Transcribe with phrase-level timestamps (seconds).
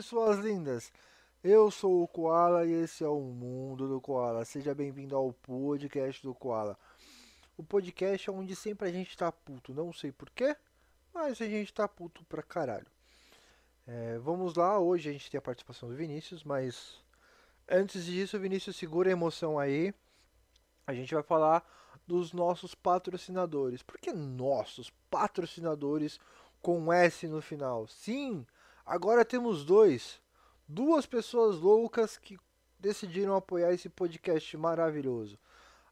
[0.00, 0.90] pessoas lindas!
[1.44, 4.46] Eu sou o Koala e esse é o Mundo do Koala.
[4.46, 6.74] Seja bem-vindo ao podcast do Koala.
[7.54, 10.56] O podcast é onde sempre a gente tá puto, não sei porquê,
[11.12, 12.86] mas a gente tá puto pra caralho.
[13.86, 17.04] É, vamos lá, hoje a gente tem a participação do Vinícius, mas
[17.68, 19.92] antes disso, Vinícius, segura a emoção aí.
[20.86, 21.62] A gente vai falar
[22.06, 23.82] dos nossos patrocinadores.
[23.82, 26.18] Por que nossos patrocinadores
[26.62, 27.86] com S no final?
[27.86, 28.46] Sim,
[28.90, 30.20] agora temos dois
[30.70, 32.38] duas pessoas loucas que
[32.78, 35.38] decidiram apoiar esse podcast maravilhoso.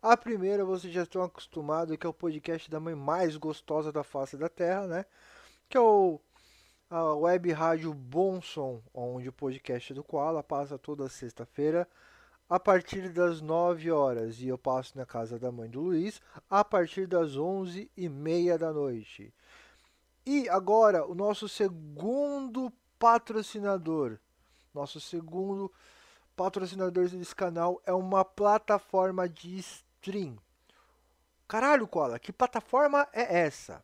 [0.00, 4.04] A primeira, vocês já estão acostumados, que é o podcast da mãe mais gostosa da
[4.04, 5.04] face da Terra, né?
[5.68, 6.20] Que é o
[6.90, 11.86] a web rádio Bom Som, onde o podcast do Koala passa toda sexta-feira
[12.48, 14.40] a partir das 9 horas.
[14.40, 18.56] E eu passo na casa da mãe do Luiz a partir das 11 e meia
[18.56, 19.34] da noite.
[20.24, 24.18] E agora, o nosso segundo patrocinador
[24.78, 25.72] nosso segundo
[26.36, 30.38] patrocinador desse canal é uma plataforma de stream.
[31.48, 33.82] Caralho, Cola, que plataforma é essa?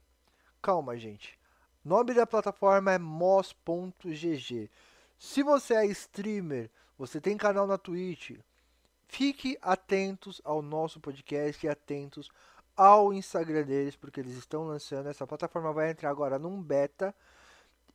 [0.62, 1.36] Calma, gente.
[1.84, 4.70] Nome da plataforma é mos.gg.
[5.18, 8.38] Se você é streamer, você tem canal na Twitch,
[9.08, 12.30] fique atentos ao nosso podcast e atentos
[12.76, 15.08] ao Instagram deles, porque eles estão lançando.
[15.08, 17.14] Essa plataforma vai entrar agora num beta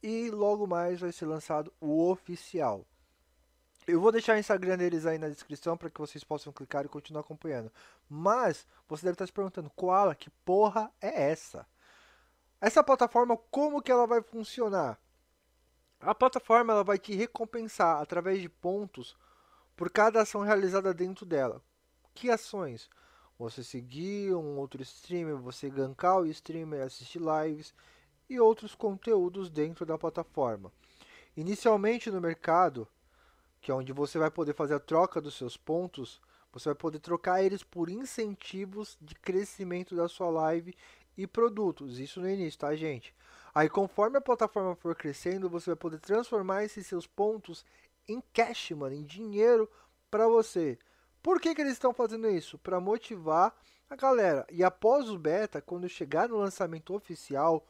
[0.01, 2.85] e logo mais vai ser lançado o oficial.
[3.87, 6.89] Eu vou deixar o Instagram deles aí na descrição para que vocês possam clicar e
[6.89, 7.71] continuar acompanhando.
[8.07, 11.65] Mas você deve estar se perguntando, Koala, que porra é essa?
[12.61, 14.99] Essa plataforma, como que ela vai funcionar?
[15.99, 19.17] A plataforma ela vai te recompensar através de pontos
[19.75, 21.61] por cada ação realizada dentro dela.
[22.13, 22.89] Que ações?
[23.39, 27.73] Você seguir um outro streamer, você gankar o streamer, assistir lives
[28.29, 30.71] e outros conteúdos dentro da plataforma.
[31.35, 32.87] Inicialmente no mercado,
[33.61, 36.99] que é onde você vai poder fazer a troca dos seus pontos, você vai poder
[36.99, 40.75] trocar eles por incentivos de crescimento da sua live
[41.17, 41.99] e produtos.
[41.99, 43.13] Isso no início, tá, gente?
[43.53, 47.65] Aí, conforme a plataforma for crescendo, você vai poder transformar esses seus pontos
[48.07, 49.69] em cash, mano, em dinheiro
[50.09, 50.77] para você.
[51.21, 52.57] Por que, que eles estão fazendo isso?
[52.57, 53.53] Para motivar
[53.89, 54.45] a galera.
[54.51, 57.65] E após o beta, quando chegar no lançamento oficial,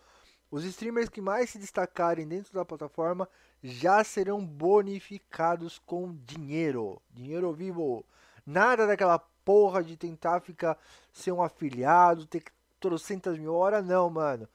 [0.52, 3.30] os streamers que mais se destacarem dentro da plataforma
[3.62, 8.04] já serão bonificados com dinheiro, dinheiro vivo.
[8.46, 10.78] Nada daquela porra de tentar ficar
[11.14, 12.44] ser um afiliado, ter
[12.80, 14.48] trocentas mil horas, não, mano.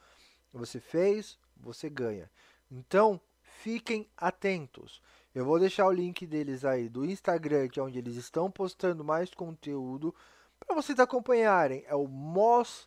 [0.53, 2.28] Você fez, você ganha.
[2.71, 5.00] Então, fiquem atentos.
[5.34, 9.05] Eu vou deixar o link deles aí do Instagram, que é onde eles estão postando
[9.05, 10.15] mais conteúdo,
[10.59, 11.84] para vocês acompanharem.
[11.87, 12.87] É o mos.gg,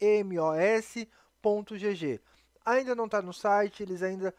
[0.00, 1.10] M-O-S .gg.
[2.64, 4.34] Ainda não está no site, eles ainda.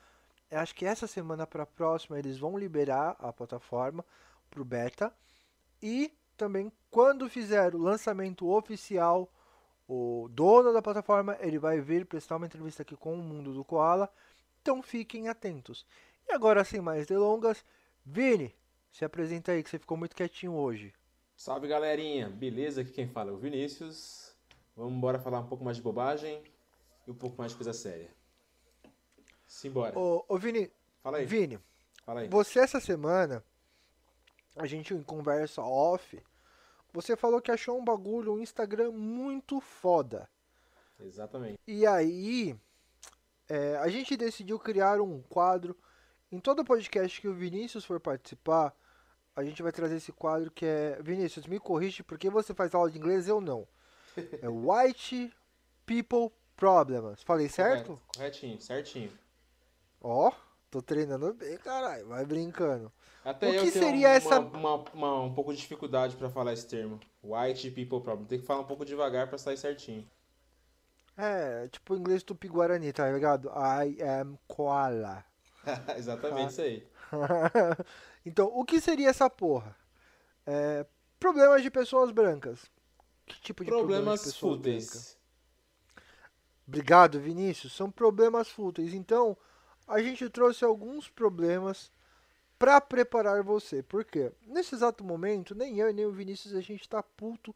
[0.51, 4.03] Acho que essa semana para a próxima eles vão liberar a plataforma
[4.50, 5.13] para o beta.
[5.81, 9.29] E também, quando fizer o lançamento oficial,
[9.88, 13.63] o dono da plataforma ele vai vir prestar uma entrevista aqui com o mundo do
[13.63, 14.12] Koala.
[14.62, 15.85] Então fiquem atentos.
[16.28, 17.63] E agora, sem mais delongas,
[18.06, 18.53] Vini,
[18.91, 20.94] se apresenta aí que você ficou muito quietinho hoje.
[21.35, 22.81] Salve galerinha, beleza?
[22.81, 24.35] Aqui quem fala é o Vinícius.
[24.75, 26.44] Vamos embora falar um pouco mais de bobagem
[27.07, 28.13] e um pouco mais de coisa séria.
[29.47, 29.97] Simbora.
[29.97, 30.69] Ô, ô Vini.
[31.01, 31.25] Fala aí.
[31.25, 31.57] Vini.
[32.06, 32.28] Fala aí.
[32.28, 33.44] Você essa semana,
[34.56, 36.22] a gente em conversa off,
[36.91, 40.29] você falou que achou um bagulho, um Instagram muito foda.
[41.00, 41.59] Exatamente.
[41.66, 42.57] E aí,
[43.47, 45.75] é, a gente decidiu criar um quadro.
[46.29, 48.75] Em todo podcast que o Vinícius for participar,
[49.34, 51.01] a gente vai trazer esse quadro que é.
[51.01, 53.66] Vinícius, me corrige porque você faz aula de inglês eu não.
[54.41, 55.34] É White
[55.85, 57.23] People Problems.
[57.23, 58.01] Falei certo?
[58.13, 59.12] Corretinho, certinho.
[60.01, 60.31] Ó,
[60.69, 62.07] tô treinando bem, caralho.
[62.07, 62.91] Vai brincando.
[63.23, 66.29] Até O eu que tenho seria uma, essa- uma, uma- um pouco de dificuldade pra
[66.29, 66.99] falar esse termo.
[67.23, 68.26] White people problem.
[68.28, 70.05] Tem que falar um pouco devagar pra sair certinho.
[71.17, 73.49] É, tipo inglês tupi-guarani, tá ligado?
[73.49, 75.23] I am koala.
[75.97, 76.87] Exatamente isso aí.
[78.26, 79.76] então, o que seria essa porra?
[80.46, 80.85] É,
[81.20, 82.66] problemas de pessoas brancas.
[83.26, 85.16] Que tipo de Problemas problemas de pessoas brancas?
[86.67, 87.73] Obrigado, Vinícius.
[87.73, 88.93] São problemas fúteis.
[88.93, 89.37] Então,
[89.87, 91.91] a gente trouxe alguns problemas
[92.59, 93.81] para preparar você.
[93.81, 94.31] Por quê?
[94.46, 97.55] Nesse exato momento, nem eu nem o Vinícius a gente está puto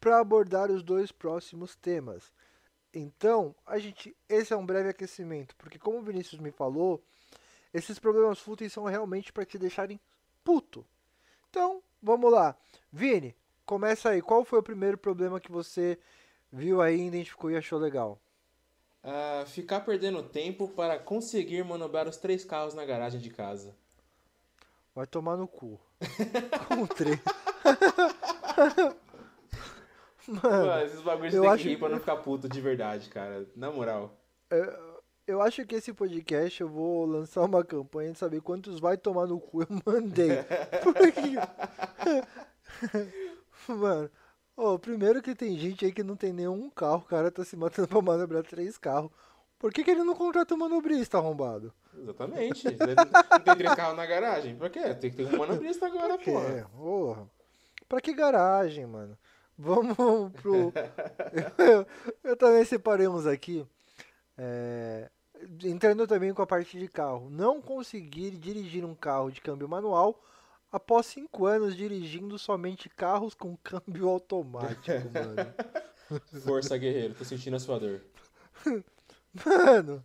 [0.00, 2.32] para abordar os dois próximos temas.
[2.92, 7.02] Então, a gente, esse é um breve aquecimento, porque como o Vinícius me falou,
[7.72, 10.00] esses problemas fúteis são realmente para te deixarem
[10.42, 10.84] puto.
[11.48, 12.56] Então, vamos lá.
[12.92, 14.20] Vini, começa aí.
[14.20, 15.98] Qual foi o primeiro problema que você
[16.52, 18.20] viu aí, identificou e achou legal?
[19.46, 23.74] Ficar perdendo tempo para conseguir manobrar os três carros na garagem de casa.
[24.94, 25.80] Vai tomar no cu.
[26.68, 27.18] Com três.
[30.28, 33.08] Mano, Mano, esses bagulhos eu tem acho- que rir pra não ficar puto de verdade,
[33.08, 33.46] cara.
[33.56, 34.14] Na moral.
[35.26, 39.26] eu acho que esse podcast eu vou lançar uma campanha de saber quantos vai tomar
[39.26, 40.30] no cu eu mandei.
[40.84, 41.36] Porque...
[43.72, 44.10] Mano,
[44.62, 47.56] ó, primeiro que tem gente aí que não tem nenhum carro, o cara tá se
[47.56, 49.10] matando pra manobrar três carros.
[49.58, 51.72] Por que, que ele não contrata um manobrista arrombado?
[51.96, 52.64] Exatamente.
[52.64, 54.56] não tem três carros na garagem.
[54.56, 54.94] Pra quê?
[54.94, 56.70] Tem que ter um manobrista agora, Que porra.
[56.76, 57.30] porra.
[57.88, 59.18] Pra que garagem, mano?
[59.58, 59.94] Vamos
[60.40, 60.72] pro.
[61.58, 61.86] eu,
[62.24, 63.66] eu também separei uns aqui.
[64.38, 65.10] é,
[65.64, 67.28] entrando também com a parte de carro.
[67.28, 70.18] Não conseguir dirigir um carro de câmbio manual
[70.70, 76.20] após cinco anos dirigindo somente carros com câmbio automático, mano.
[76.42, 77.14] Força, guerreiro.
[77.14, 78.00] Tô sentindo a sua dor.
[79.32, 80.04] Mano,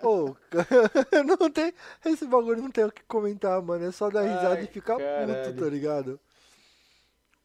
[0.00, 0.36] pô,
[1.38, 1.72] não tem.
[2.04, 3.84] Esse bagulho não tem o que comentar, mano.
[3.84, 5.52] É só dar risada Ai, e ficar caralho.
[5.52, 6.20] puto, tá ligado?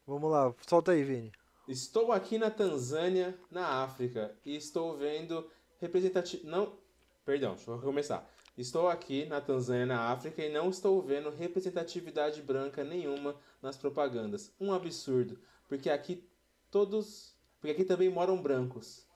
[0.06, 1.32] Vamos lá, solta aí, Vini.
[1.68, 5.50] Estou aqui na Tanzânia, na África, e estou vendo
[5.80, 6.48] representativo.
[6.48, 6.78] Não.
[7.26, 8.28] Perdão, deixa eu começar.
[8.60, 14.52] Estou aqui na Tanzânia, na África, e não estou vendo representatividade branca nenhuma nas propagandas.
[14.60, 15.40] Um absurdo.
[15.66, 16.28] Porque aqui
[16.70, 17.34] todos.
[17.62, 19.08] Porque aqui também moram brancos.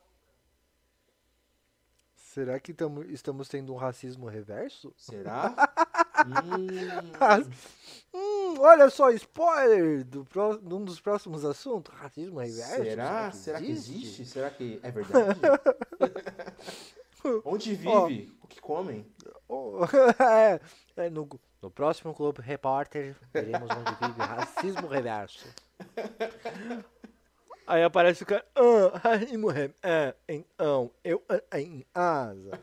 [2.16, 4.94] Será que tamo, estamos tendo um racismo reverso?
[4.98, 5.54] Será?
[6.25, 6.68] Hum,
[8.13, 10.25] Hum, olha só, spoiler do
[10.62, 11.94] de um dos próximos assuntos.
[11.94, 12.75] Racismo reverso?
[12.75, 13.31] será?
[13.31, 14.25] Será que existe?
[14.25, 15.39] Será que é verdade?
[17.46, 18.31] Onde vive?
[18.42, 19.06] O que comem?
[19.48, 19.80] Oh,
[20.24, 20.60] é,
[20.96, 21.28] é, no,
[21.62, 25.48] no próximo Globo Repórter, veremos onde vive racismo reverso.
[27.66, 32.60] Aí aparece o cara, ah, racismo é, em ão, eu, ah, em asa.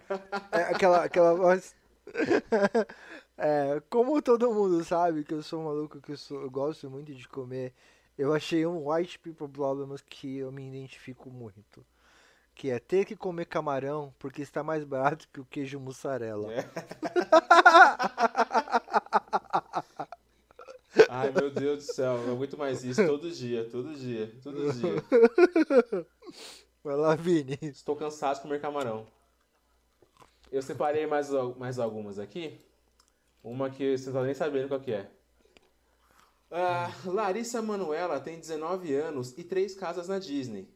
[0.52, 1.74] É, aquela, aquela voz...
[3.42, 6.90] É, como todo mundo sabe que eu sou um maluco que eu, sou, eu gosto
[6.90, 7.72] muito de comer,
[8.18, 11.82] eu achei um white people problems que eu me identifico muito.
[12.60, 16.52] Que é ter que comer camarão porque está mais barato que o queijo mussarela.
[16.52, 16.68] É.
[21.08, 25.02] Ai, meu Deus do céu, eu aguento mais isso todo dia, todo dia, todo dia.
[26.84, 27.58] Vai lá, Vini.
[27.62, 29.06] Estou cansado de comer camarão.
[30.52, 32.60] Eu separei mais, mais algumas aqui.
[33.42, 35.10] Uma que você não tá nem sabendo qual que é.
[36.50, 40.68] Ah, Larissa Manuela tem 19 anos e três casas na Disney.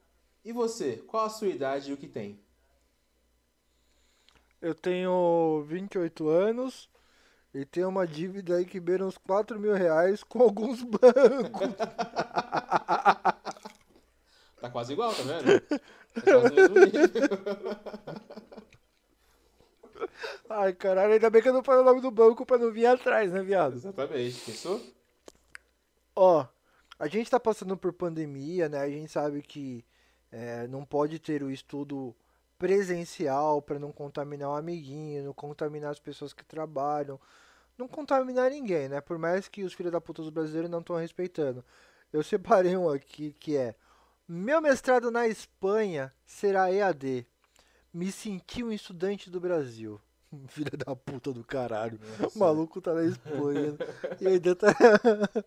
[0.45, 2.39] E você, qual a sua idade e o que tem?
[4.61, 6.91] Eu tenho 28 anos
[7.55, 11.75] e tenho uma dívida aí que beira uns 4 mil reais com alguns bancos.
[14.61, 15.61] Tá quase igual, tá vendo?
[15.61, 17.29] Tá quase no mesmo nível.
[20.49, 22.87] Ai, caralho, ainda bem que eu não falei o nome do banco pra não vir
[22.87, 23.77] atrás, né, viado?
[23.77, 24.81] Exatamente, pensou?
[26.15, 26.47] Ó,
[26.99, 28.79] a gente tá passando por pandemia, né?
[28.79, 29.85] A gente sabe que
[30.37, 32.13] é, não pode ter o estudo
[32.59, 37.21] presencial pra não contaminar o amiguinho, não contaminar as pessoas que trabalham,
[37.79, 39.01] não contaminar ninguém, né?
[39.01, 41.65] Por mais que os filhos da puta dos brasileiros não estão respeitando.
[42.13, 43.77] Eu separei um aqui que é:
[44.27, 47.25] Meu mestrado na Espanha será EAD.
[47.93, 50.01] Me senti um estudante do Brasil.
[50.49, 51.99] Filha da puta do caralho.
[52.35, 53.77] O maluco tá na Espanha.
[54.21, 54.73] e ainda tá.
[54.73, 55.43] Tá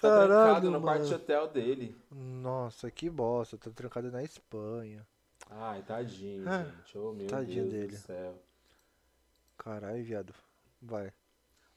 [0.00, 1.96] trancado Caralho, no quarto de hotel dele.
[2.10, 3.56] Nossa, que bosta.
[3.58, 5.06] Tá trancado na Espanha.
[5.50, 6.98] Ai, tadinho, Ah, gente.
[6.98, 7.86] Oh, meu tadinho Deus dele.
[7.88, 8.34] do céu.
[9.58, 10.34] Caralho, viado.
[10.80, 11.12] Vai.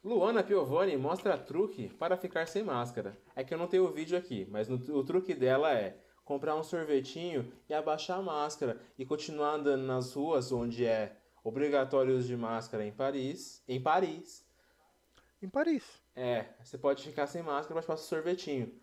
[0.03, 3.17] Luana Piovani mostra truque para ficar sem máscara.
[3.35, 6.55] É que eu não tenho o vídeo aqui, mas no- o truque dela é comprar
[6.55, 12.27] um sorvetinho e abaixar a máscara e continuar andando nas ruas onde é obrigatório uso
[12.27, 13.63] de máscara em Paris.
[13.67, 14.45] Em Paris.
[15.41, 15.83] Em Paris.
[16.15, 18.73] É, você pode ficar sem máscara para passar o sorvetinho.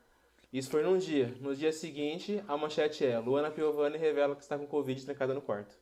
[0.52, 1.36] Isso foi num dia.
[1.40, 5.42] No dia seguinte, a manchete é: Luana Piovani revela que está com Covid trancada no
[5.42, 5.76] quarto.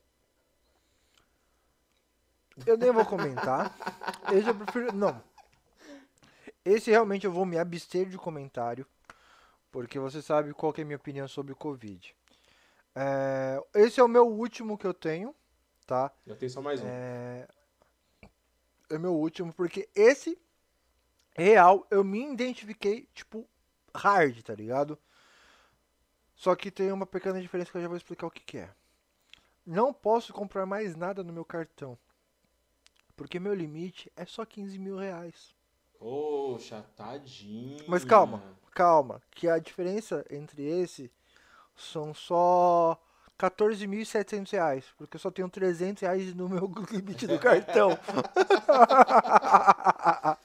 [2.65, 3.75] Eu nem vou comentar.
[4.33, 4.93] Esse eu prefiro.
[4.93, 5.21] Não.
[6.63, 8.85] Esse realmente eu vou me abster de comentário.
[9.71, 12.15] Porque você sabe qual é a minha opinião sobre o Covid.
[12.95, 15.35] É, esse é o meu último que eu tenho,
[15.85, 16.11] tá?
[16.25, 16.87] Eu tenho só mais um.
[16.87, 17.47] É,
[18.89, 20.37] é meu último, porque esse
[21.35, 23.47] real eu me identifiquei, tipo,
[23.93, 24.97] hard, tá ligado?
[26.35, 28.69] Só que tem uma pequena diferença que eu já vou explicar o que, que é.
[29.65, 31.97] Não posso comprar mais nada no meu cartão.
[33.15, 35.55] Porque meu limite é só 15 mil reais.
[35.97, 37.85] Poxa, tadinho.
[37.87, 41.11] Mas calma, calma, que a diferença entre esse
[41.75, 43.01] são só
[43.37, 47.97] 14.700 reais, porque eu só tenho 300 reais no meu limite do cartão.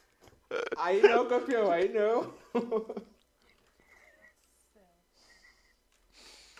[0.76, 2.34] Aí não, campeão, aí não.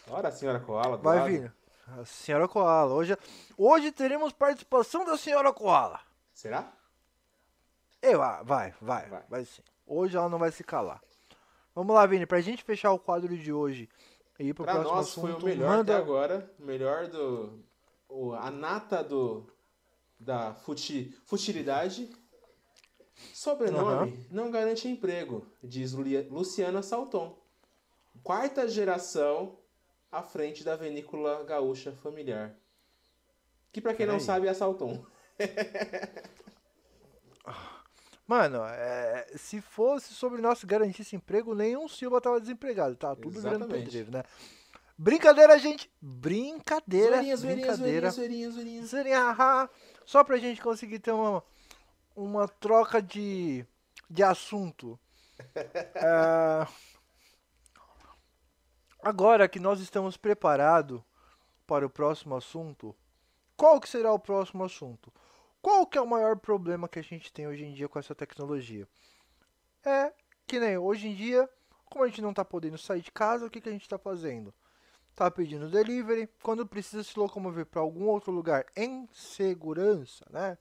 [0.09, 0.97] Ora, a senhora Koala.
[0.97, 1.29] Vai, lado.
[1.29, 1.53] Vini.
[1.99, 2.95] A senhora Koala.
[2.95, 3.17] Hoje,
[3.59, 6.01] hoje teremos participação da senhora Koala.
[6.33, 6.73] Será?
[8.01, 9.23] Eu, ah, vai, vai, Vai.
[9.29, 9.63] vai, sim.
[9.87, 11.03] Hoje ela não vai se calar.
[11.75, 13.89] Vamos lá, Vini, pra gente fechar o quadro de hoje
[14.41, 15.95] e ir pro Pra próximo nós assunto, foi o melhor manda...
[15.95, 16.51] até agora.
[16.59, 17.63] O melhor do.
[18.09, 19.47] O, a nata do.
[20.19, 22.11] Da futi, futilidade.
[23.35, 27.39] Sobrenome não garante emprego, diz Luciana Salton.
[28.23, 29.59] Quarta geração
[30.11, 32.57] à frente da vinícola gaúcha familiar.
[33.73, 34.27] Que pra quem não Peraí.
[34.27, 35.05] sabe é Salton.
[38.31, 43.17] Mano, é, se fosse sobre nós garantisse emprego, nenhum Silva tava desempregado, tá?
[43.17, 43.85] Tudo virando Exatamente.
[43.87, 44.23] pedreiro, né?
[44.97, 45.91] Brincadeira, gente.
[46.01, 47.17] Brincadeira.
[47.17, 48.11] Zoeirinha, brincadeira.
[48.13, 49.69] zoeirinha, zoeirinha, zoeirinha.
[50.07, 51.43] Só pra gente conseguir ter uma,
[52.15, 53.67] uma troca de,
[54.09, 54.97] de assunto.
[55.95, 56.67] É,
[59.03, 61.03] Agora que nós estamos preparados
[61.67, 62.95] para o próximo assunto,
[63.57, 65.13] qual que será o próximo assunto?
[65.63, 68.15] Qual que é o maior problema que a gente tem hoje em dia com essa
[68.15, 68.89] tecnologia?
[69.85, 70.13] É
[70.47, 71.49] que nem hoje em dia,
[71.85, 73.99] como a gente não está podendo sair de casa, o que, que a gente está
[73.99, 74.53] fazendo?
[75.15, 80.57] Tá pedindo delivery, quando precisa se locomover para algum outro lugar em segurança, né?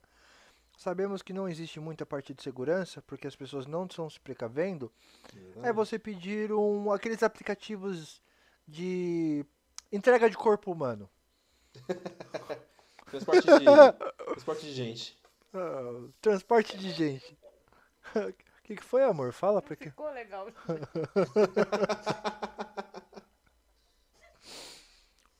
[0.76, 4.90] Sabemos que não existe muita parte de segurança, porque as pessoas não estão se precavendo.
[5.62, 8.22] É você pedir um, aqueles aplicativos
[8.66, 9.44] de
[9.92, 11.08] entrega de corpo humano.
[13.10, 13.64] Transporte de,
[14.26, 15.18] transporte de gente.
[15.52, 17.38] Ah, transporte de gente.
[18.14, 19.32] O que, que foi, amor?
[19.32, 19.90] Fala pra quê?
[19.90, 20.46] Ficou legal.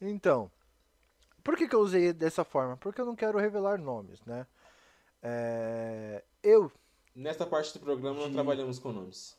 [0.01, 0.51] Então,
[1.45, 2.77] por que, que eu usei dessa forma?
[2.77, 4.47] Porque eu não quero revelar nomes, né?
[5.23, 6.73] É, eu
[7.15, 9.37] Nesta parte do programa não trabalhamos com nomes.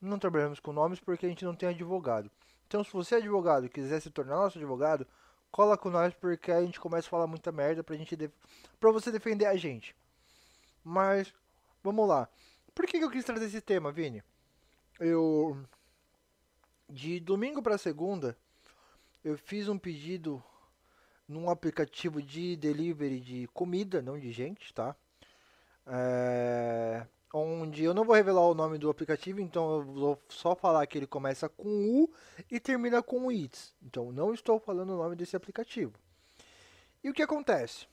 [0.00, 2.28] não trabalhamos com nomes porque a gente não tem advogado.
[2.66, 5.06] Então, se você é advogado e quiser se tornar nosso advogado,
[5.50, 8.32] cola com nós porque a gente começa a falar muita merda pra gente def...
[8.78, 9.94] pra você defender a gente.
[10.84, 11.32] Mas
[11.82, 12.28] vamos lá.
[12.74, 14.22] Por que, que eu quis trazer esse tema, Vini?
[15.00, 15.56] Eu
[16.88, 18.36] de domingo pra segunda
[19.24, 20.42] eu fiz um pedido
[21.26, 24.96] num aplicativo de delivery de comida, não de gente, tá?
[25.86, 30.86] É, onde eu não vou revelar o nome do aplicativo, então eu vou só falar
[30.86, 32.12] que ele começa com U
[32.50, 33.74] e termina com ITS.
[33.82, 35.92] Então não estou falando o nome desse aplicativo.
[37.02, 37.86] E o que acontece?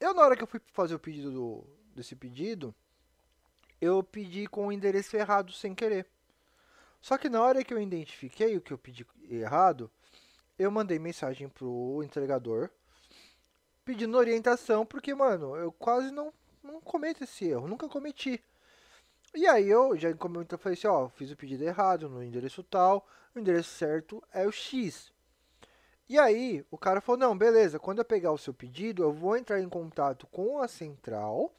[0.00, 1.64] Eu na hora que eu fui fazer o pedido do-
[1.94, 2.74] desse pedido,
[3.80, 6.06] eu pedi com o endereço errado sem querer.
[7.00, 9.90] Só que na hora que eu identifiquei o que eu pedi errado,
[10.58, 12.70] eu mandei mensagem pro entregador
[13.84, 18.42] pedindo orientação, porque, mano, eu quase não, não cometo esse erro, nunca cometi.
[19.34, 23.06] E aí eu já comentei, falei assim, ó, fiz o pedido errado no endereço tal,
[23.34, 25.12] o endereço certo é o X.
[26.08, 29.36] E aí o cara falou, não, beleza, quando eu pegar o seu pedido, eu vou
[29.36, 31.52] entrar em contato com a central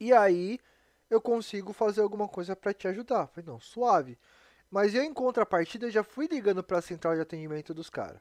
[0.00, 0.58] e aí
[1.08, 3.28] eu consigo fazer alguma coisa pra te ajudar.
[3.28, 4.18] Falei, não, suave.
[4.70, 8.20] Mas eu, em contrapartida, já fui ligando pra central de atendimento dos caras.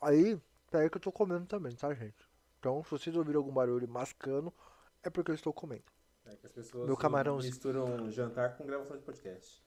[0.00, 2.28] Aí, peraí que eu tô comendo também, tá, gente?
[2.58, 4.52] Então, se vocês ouviram algum barulho mascando,
[5.02, 5.97] é porque eu estou comendo.
[6.30, 7.52] É que as pessoas Meu camarãozinho.
[7.52, 9.62] misturam jantar com gravação de podcast.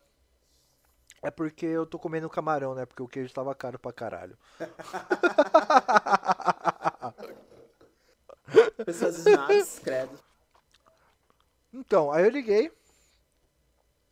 [1.22, 2.86] É porque eu tô comendo camarão, né?
[2.86, 4.38] Porque o queijo tava caro pra caralho.
[8.86, 10.20] Pessoas snobs, credo.
[11.74, 12.72] Então, aí eu liguei.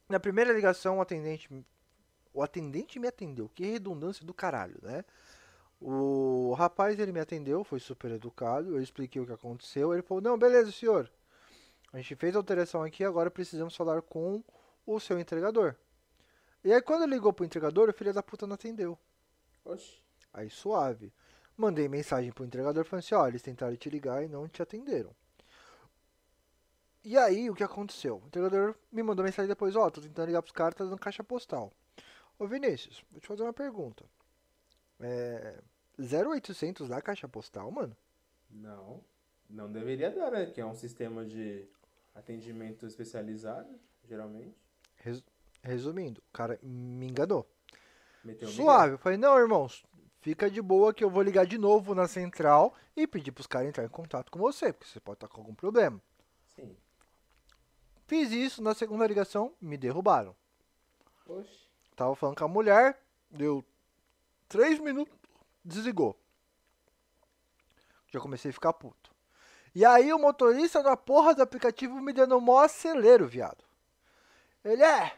[0.07, 1.49] Na primeira ligação, o atendente.
[2.33, 3.49] O atendente me atendeu.
[3.49, 5.03] Que redundância do caralho, né?
[5.81, 8.75] O rapaz, ele me atendeu, foi super educado.
[8.75, 9.93] Eu expliquei o que aconteceu.
[9.93, 11.09] Ele falou: Não, beleza, senhor.
[11.91, 14.43] A gente fez a alteração aqui, agora precisamos falar com
[14.85, 15.75] o seu entregador.
[16.63, 18.97] E aí, quando ligou pro entregador, o filho da puta não atendeu.
[19.63, 20.01] Oxi.
[20.33, 21.11] Aí suave.
[21.57, 25.13] Mandei mensagem pro entregador falando assim, ó, eles tentaram te ligar e não te atenderam.
[27.03, 28.21] E aí, o que aconteceu?
[28.23, 31.23] O entregador me mandou mensagem depois, ó, tô tentando ligar pros caras, tá dando caixa
[31.23, 31.73] postal.
[32.37, 34.05] Ô Vinícius, vou te fazer uma pergunta.
[34.99, 35.59] É...
[35.97, 37.95] 0800 dá caixa postal, mano?
[38.49, 39.03] Não.
[39.49, 40.45] Não deveria dar, né?
[40.45, 41.67] Que é um sistema de
[42.15, 44.55] atendimento especializado, geralmente.
[44.97, 45.23] Res-
[45.61, 47.47] Resumindo, o cara me enganou.
[48.23, 48.93] Meteu Suave.
[48.93, 49.85] Eu falei, não, irmãos,
[50.21, 53.67] fica de boa que eu vou ligar de novo na central e pedir pros caras
[53.67, 56.01] entrar em contato com você, porque você pode estar com algum problema.
[56.55, 56.75] Sim.
[58.07, 60.35] Fiz isso, na segunda ligação, me derrubaram.
[61.27, 61.67] Oxi.
[61.95, 63.63] Tava falando com a mulher, deu
[64.47, 65.13] três minutos
[65.63, 66.17] desligou.
[68.11, 69.11] Já comecei a ficar puto.
[69.73, 73.63] E aí o motorista da porra do aplicativo me dando mó acelero, viado.
[74.63, 75.15] Ele é.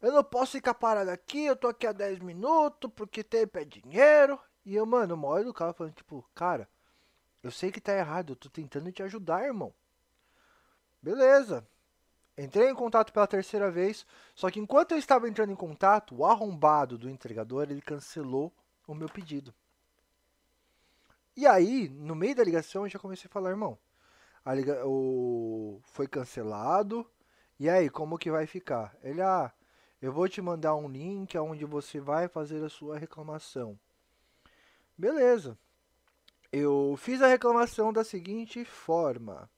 [0.00, 3.64] Eu não posso ficar parado aqui, eu tô aqui há 10 minutos, porque tempo é
[3.64, 4.38] dinheiro.
[4.64, 6.68] E eu, mano, mó do carro falando, tipo, cara,
[7.42, 9.72] eu sei que tá errado, eu tô tentando te ajudar, irmão.
[11.02, 11.66] Beleza.
[12.36, 14.04] Entrei em contato pela terceira vez,
[14.34, 18.52] só que enquanto eu estava entrando em contato, o arrombado do entregador, ele cancelou
[18.86, 19.54] o meu pedido.
[21.36, 23.78] E aí, no meio da ligação, eu já comecei a falar, irmão,
[24.44, 24.86] a liga...
[24.86, 25.80] o...
[25.82, 27.08] foi cancelado,
[27.58, 28.96] e aí, como que vai ficar?
[29.02, 29.52] Ele, ah,
[30.00, 33.78] eu vou te mandar um link onde você vai fazer a sua reclamação.
[34.96, 35.58] Beleza.
[36.52, 39.50] Eu fiz a reclamação da seguinte forma.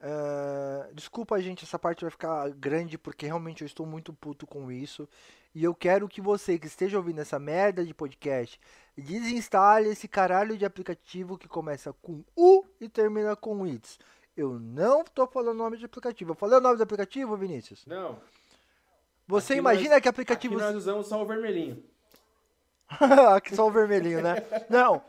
[0.00, 4.70] Uh, desculpa, gente, essa parte vai ficar grande porque realmente eu estou muito puto com
[4.70, 5.08] isso.
[5.54, 8.60] E eu quero que você que esteja ouvindo essa merda de podcast
[8.96, 13.98] desinstale esse caralho de aplicativo que começa com U e termina com ITS.
[14.36, 16.32] Eu não tô falando o nome de aplicativo.
[16.32, 17.86] Eu falei o nome do aplicativo, Vinícius?
[17.86, 18.18] Não.
[19.26, 20.58] Você Aqui imagina nós- que aplicativo.
[20.58, 21.82] Nós usamos só o vermelhinho.
[23.34, 24.36] Aqui só o vermelhinho, né?
[24.68, 25.02] Não.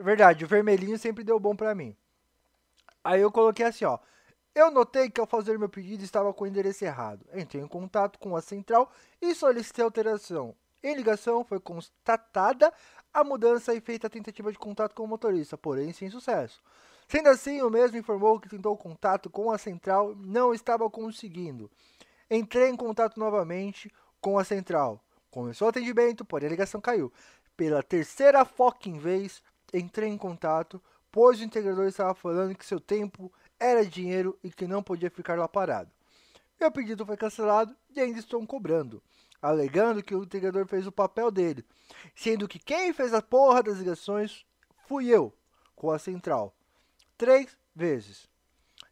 [0.00, 1.94] Verdade, o vermelhinho sempre deu bom pra mim.
[3.04, 3.98] Aí eu coloquei assim, ó.
[4.54, 7.26] Eu notei que ao fazer meu pedido estava com o endereço errado.
[7.34, 10.54] Entrei em contato com a central e solicitei alteração.
[10.82, 12.72] Em ligação foi constatada
[13.12, 16.62] a mudança e feita a tentativa de contato com o motorista, porém sem sucesso.
[17.08, 21.70] Sendo assim, o mesmo informou que tentou contato com a central não estava conseguindo.
[22.30, 25.00] Entrei em contato novamente com a central.
[25.30, 27.12] Começou o atendimento, porém a ligação caiu.
[27.56, 29.42] Pela terceira fucking vez,
[29.72, 30.80] entrei em contato,
[31.14, 35.38] pois o integrador estava falando que seu tempo era dinheiro e que não podia ficar
[35.38, 35.88] lá parado.
[36.58, 39.00] Meu pedido foi cancelado e ainda estou cobrando,
[39.40, 41.64] alegando que o integrador fez o papel dele,
[42.16, 44.44] sendo que quem fez a porra das ligações
[44.88, 45.32] fui eu,
[45.76, 46.52] com a central.
[47.16, 48.28] Três vezes.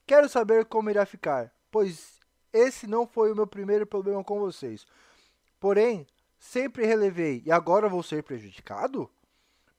[0.07, 2.21] Quero saber como irá ficar, pois
[2.53, 4.87] esse não foi o meu primeiro problema com vocês.
[5.59, 6.07] Porém,
[6.39, 9.11] sempre relevei e agora vou ser prejudicado?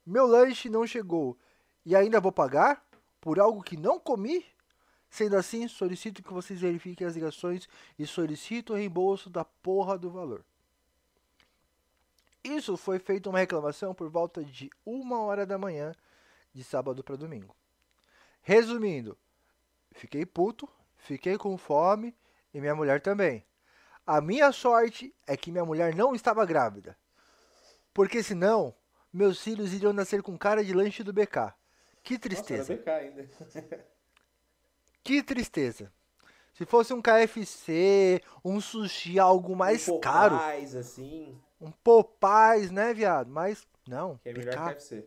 [0.05, 1.37] Meu lanche não chegou
[1.85, 2.83] e ainda vou pagar
[3.19, 4.45] por algo que não comi?
[5.09, 7.67] Sendo assim, solicito que vocês verifiquem as ligações
[7.99, 10.43] e solicito o reembolso da porra do valor.
[12.43, 15.93] Isso foi feito uma reclamação por volta de uma hora da manhã
[16.53, 17.55] de sábado para domingo.
[18.41, 19.17] Resumindo,
[19.91, 20.67] fiquei puto,
[20.97, 22.13] fiquei com fome
[22.53, 23.45] e minha mulher também.
[24.05, 26.97] A minha sorte é que minha mulher não estava grávida.
[27.93, 28.75] Porque senão,
[29.13, 31.53] meus filhos iriam nascer com cara de lanche do BK.
[32.03, 32.75] Que tristeza.
[32.75, 33.27] Nossa, ainda.
[35.03, 35.91] Que tristeza.
[36.53, 42.93] Se fosse um KFC, um sushi, algo mais Um caro, Popeyes, assim, um Popeyes, né,
[42.93, 43.27] viado?
[43.29, 45.05] Mas não, que é melhor que BK, KFC.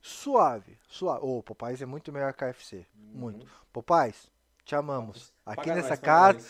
[0.00, 1.24] suave, suave.
[1.24, 3.46] Ô, Popeyes é muito melhor que KFC, muito.
[3.72, 4.30] Popeyes,
[4.64, 5.32] te amamos.
[5.44, 6.48] Aqui Paga nessa nós, casa,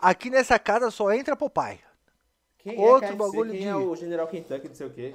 [0.00, 1.78] aqui nessa casa só entra Popeye.
[2.58, 3.16] Quem outro é KFC?
[3.18, 5.14] bagulho Quem de- é o General Kentucky, não sei o quê?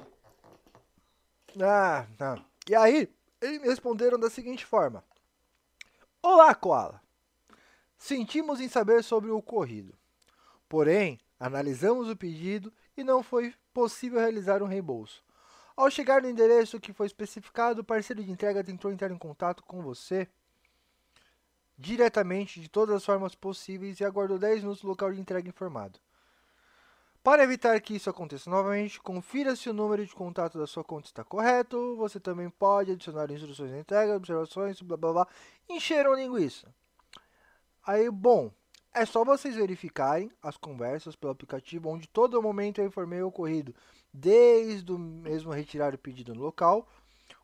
[1.60, 2.47] Ah, não.
[2.68, 3.08] E aí,
[3.40, 5.02] eles me responderam da seguinte forma:
[6.22, 7.00] Olá, Koala.
[7.96, 9.96] Sentimos em saber sobre o ocorrido.
[10.68, 15.24] Porém, analisamos o pedido e não foi possível realizar um reembolso.
[15.74, 19.62] Ao chegar no endereço que foi especificado, o parceiro de entrega tentou entrar em contato
[19.62, 20.28] com você
[21.78, 25.98] diretamente de todas as formas possíveis e aguardou 10 minutos no local de entrega informado.
[27.28, 31.08] Para evitar que isso aconteça novamente, confira se o número de contato da sua conta
[31.08, 31.94] está correto.
[31.96, 35.28] Você também pode adicionar instruções de entrega, observações, blá blá blá.
[35.68, 36.74] Encheram linguiça.
[37.86, 38.50] Aí, bom,
[38.94, 43.74] é só vocês verificarem as conversas pelo aplicativo, onde todo momento eu informei o ocorrido,
[44.10, 46.88] desde o mesmo retirar o pedido no local.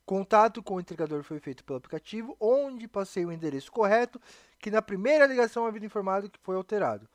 [0.06, 4.18] Contato com o entregador foi feito pelo aplicativo, onde passei o endereço correto,
[4.58, 7.06] que na primeira ligação havia informado que foi alterado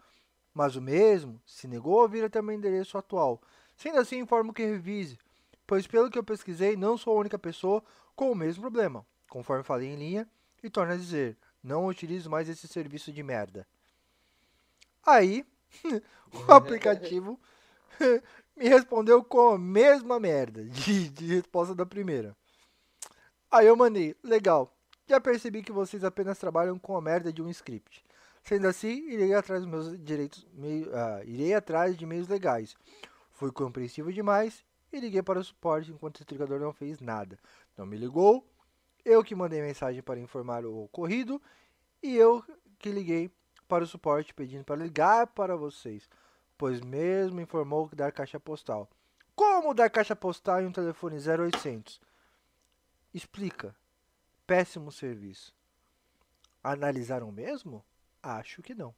[0.59, 3.41] mas o mesmo se negou a ouvir até meu endereço atual.
[3.77, 5.17] Sendo assim, informo que revise,
[5.65, 7.81] pois pelo que eu pesquisei, não sou a única pessoa
[8.13, 10.27] com o mesmo problema, conforme falei em linha,
[10.61, 13.65] e torna a dizer, não utilizo mais esse serviço de merda.
[15.05, 15.45] Aí,
[16.45, 17.39] o aplicativo
[18.53, 22.35] me respondeu com a mesma merda de, de resposta da primeira.
[23.49, 24.75] Aí eu mandei, legal,
[25.07, 28.03] já percebi que vocês apenas trabalham com a merda de um script.
[28.49, 32.75] Sendo assim, irei atrás dos meus direitos, meio, ah, irei atrás de meios legais.
[33.29, 37.38] Fui compreensivo demais e liguei para o suporte enquanto o entregador não fez nada.
[37.77, 38.43] Não me ligou,
[39.05, 41.39] eu que mandei mensagem para informar o ocorrido
[42.01, 42.43] e eu
[42.79, 43.31] que liguei
[43.67, 46.09] para o suporte pedindo para ligar para vocês,
[46.57, 48.89] pois mesmo informou que dar caixa postal.
[49.35, 52.01] Como dar caixa postal em um telefone 0800?
[53.13, 53.75] Explica.
[54.47, 55.55] Péssimo serviço.
[56.63, 57.85] Analisaram mesmo?
[58.21, 58.93] Acho que não.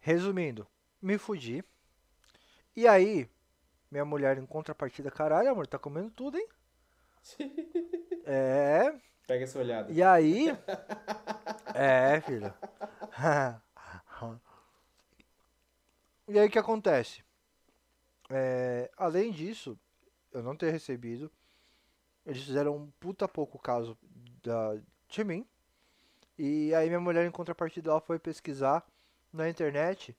[0.00, 0.66] Resumindo,
[1.00, 1.64] me fudi.
[2.76, 3.28] E aí,
[3.90, 6.48] minha mulher em contrapartida, caralho, amor, tá comendo tudo, hein?
[8.26, 8.98] É.
[9.26, 9.92] Pega essa olhada.
[9.92, 10.46] E aí.
[11.76, 12.54] É, filho.
[16.28, 17.24] e aí o que acontece?
[18.30, 19.76] É, além disso,
[20.30, 21.32] eu não ter recebido,
[22.24, 23.98] eles fizeram um puta pouco caso
[24.40, 25.44] da, de mim.
[26.38, 28.84] E aí minha mulher em contrapartida ela foi pesquisar
[29.32, 30.16] na internet.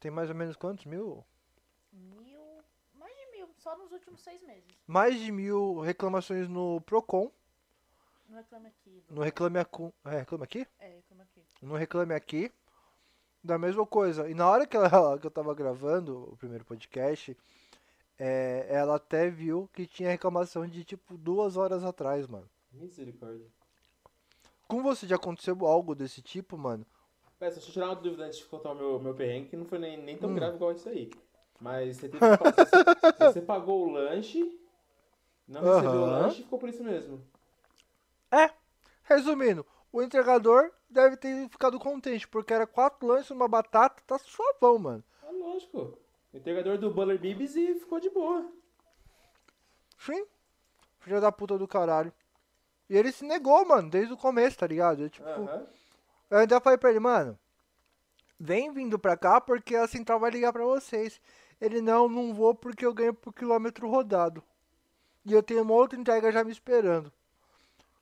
[0.00, 1.24] Tem mais ou menos quantos mil?
[1.92, 2.40] Mil.
[2.94, 4.64] Mais de mil, só nos últimos seis meses.
[4.86, 7.30] Mais de mil reclamações no Procon.
[8.28, 9.04] No Reclame Aqui.
[9.08, 10.66] do- No Reclame, Acu- é, Reclame Aqui?
[10.80, 11.42] É, Reclame Aqui.
[11.60, 12.50] no Reclame Aqui
[13.44, 14.28] da mesma coisa.
[14.30, 14.88] E na hora que, ela,
[15.20, 17.36] que eu tava gravando o primeiro podcast,
[18.18, 22.48] é, ela até viu que tinha reclamação de tipo duas horas atrás, mano.
[22.72, 23.46] Misericórdia.
[24.68, 26.86] Com você já aconteceu algo desse tipo, mano?
[27.38, 29.64] Peça, deixa eu tirar uma dúvida antes de contar o meu, meu perrengue, que não
[29.66, 30.34] foi nem, nem tão Hum.
[30.34, 31.10] grave igual isso aí.
[31.60, 32.24] Mas você, teve,
[32.56, 32.84] você,
[33.18, 34.58] você pagou o lanche,
[35.48, 37.22] não recebeu o lanche e ficou por isso mesmo.
[38.30, 38.50] É,
[39.04, 44.78] resumindo, o entregador deve ter ficado contente, porque era quatro lanches, uma batata, tá suavão,
[44.78, 45.04] mano.
[45.22, 45.98] Ah, lógico.
[46.32, 48.50] O entregador do Buller Bibs e ficou de boa.
[49.98, 50.24] Sim,
[51.00, 52.12] filha da puta do caralho.
[52.92, 55.04] E ele se negou, mano, desde o começo, tá ligado?
[55.04, 55.66] Eu, tipo, Aham.
[56.28, 57.38] Eu ainda falei pra ele, mano,
[58.38, 61.18] vem vindo pra cá porque a central vai ligar pra vocês.
[61.58, 64.42] Ele, não, não vou porque eu ganho por quilômetro rodado.
[65.24, 67.10] E eu tenho uma outra entrega já me esperando.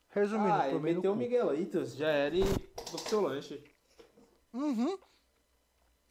[0.09, 1.17] Resumindo, Ah, ele meteu o.
[1.17, 2.43] Miguelitos, já era e
[2.91, 3.63] com seu lanche.
[4.53, 4.99] Uhum.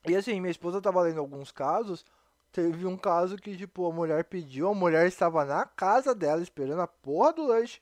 [0.07, 2.05] E assim, minha esposa tava lendo alguns casos.
[2.53, 6.81] Teve um caso que, tipo, a mulher pediu, a mulher estava na casa dela esperando
[6.81, 7.81] a porra do lanche.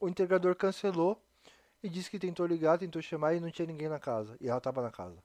[0.00, 1.22] O entregador cancelou
[1.82, 4.36] e disse que tentou ligar, tentou chamar e não tinha ninguém na casa.
[4.40, 5.22] E ela tava na casa.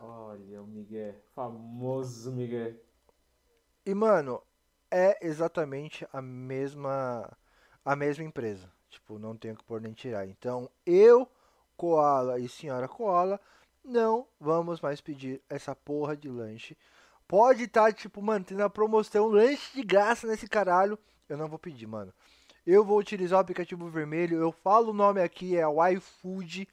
[0.00, 2.74] Olha o Miguel, famoso Miguel.
[3.86, 4.42] E, mano,
[4.90, 7.36] é exatamente a mesma
[7.84, 8.70] a mesma empresa.
[8.90, 10.26] Tipo, não tenho que pôr nem tirar.
[10.28, 11.26] Então, eu,
[11.76, 13.40] Koala e Senhora Koala,
[13.82, 16.76] não vamos mais pedir essa porra de lanche.
[17.26, 20.98] Pode estar, tipo, mantendo a promoção, lanche de graça nesse caralho.
[21.28, 22.12] Eu não vou pedir, mano.
[22.66, 24.38] Eu vou utilizar o aplicativo vermelho.
[24.40, 26.68] Eu falo o nome aqui, é o iFood.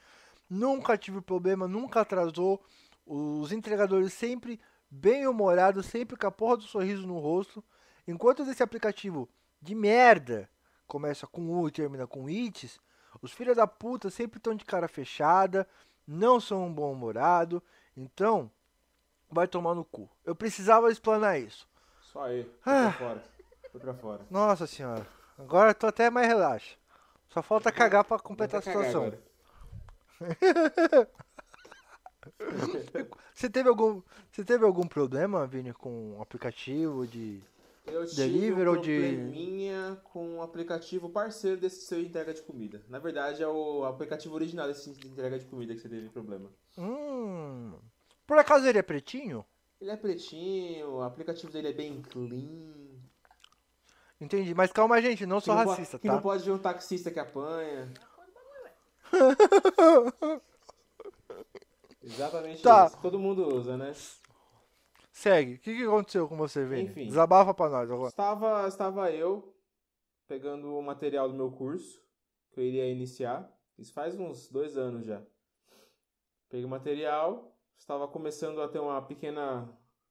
[0.50, 2.62] Nunca tive problema, nunca atrasou.
[3.06, 7.64] Os entregadores sempre bem humorados, sempre com a porra do sorriso no rosto.
[8.08, 9.28] Enquanto esse aplicativo
[9.62, 10.50] de merda
[10.88, 12.80] começa com U e termina com ITS,
[13.22, 15.68] os filhos da puta sempre estão de cara fechada,
[16.08, 17.64] não são um bom humorado.
[17.98, 18.52] Então,
[19.32, 20.10] vai tomar no cu.
[20.24, 21.68] Eu precisava explanar isso.
[22.02, 22.82] Só aí, foi Ah.
[22.84, 23.24] pra fora.
[23.72, 24.26] Foi pra fora.
[24.30, 25.08] Nossa senhora.
[25.38, 26.78] Agora eu tô até mais relaxo.
[27.30, 29.14] Só falta cagar pra completar a situação.
[33.34, 37.42] Você teve algum, você teve algum problema, Vini, com o aplicativo de
[37.86, 42.82] Eu Delivery um ou de- probleminha com o aplicativo parceiro desse seu entrega de comida.
[42.90, 46.50] Na verdade, é o aplicativo original desse de entrega de comida que você teve problema.
[46.78, 47.74] Hum.
[48.26, 49.46] Por acaso ele é pretinho?
[49.80, 52.95] Ele é pretinho, o aplicativo dele é bem clean.
[54.26, 54.54] Entendi.
[54.56, 56.14] Mas calma, gente, não Que sou não racista, Que tá?
[56.16, 57.92] não pode ver um taxista que apanha.
[62.02, 62.88] Exatamente Tá.
[62.88, 62.98] isso.
[63.02, 63.94] Todo mundo usa, né?
[65.12, 65.54] Segue.
[65.56, 66.84] O que, que aconteceu com você, Vini?
[66.84, 67.06] Enfim.
[67.08, 68.10] Desabafa pra nós agora.
[68.10, 69.56] Estava, estava eu
[70.28, 72.02] pegando o material do meu curso
[72.52, 73.50] que eu iria iniciar.
[73.78, 75.22] Isso faz uns dois anos já.
[76.50, 79.70] Peguei o material, estava começando a ter uma pequena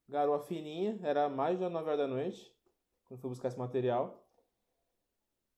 [0.09, 2.54] garoa fininha, era mais das 9 horas da noite,
[3.07, 4.27] quando fui buscar esse material.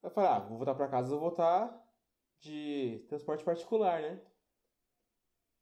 [0.02, 1.84] Eu falei, ah, vou voltar para casa, vou voltar
[2.38, 4.20] de transporte particular, né?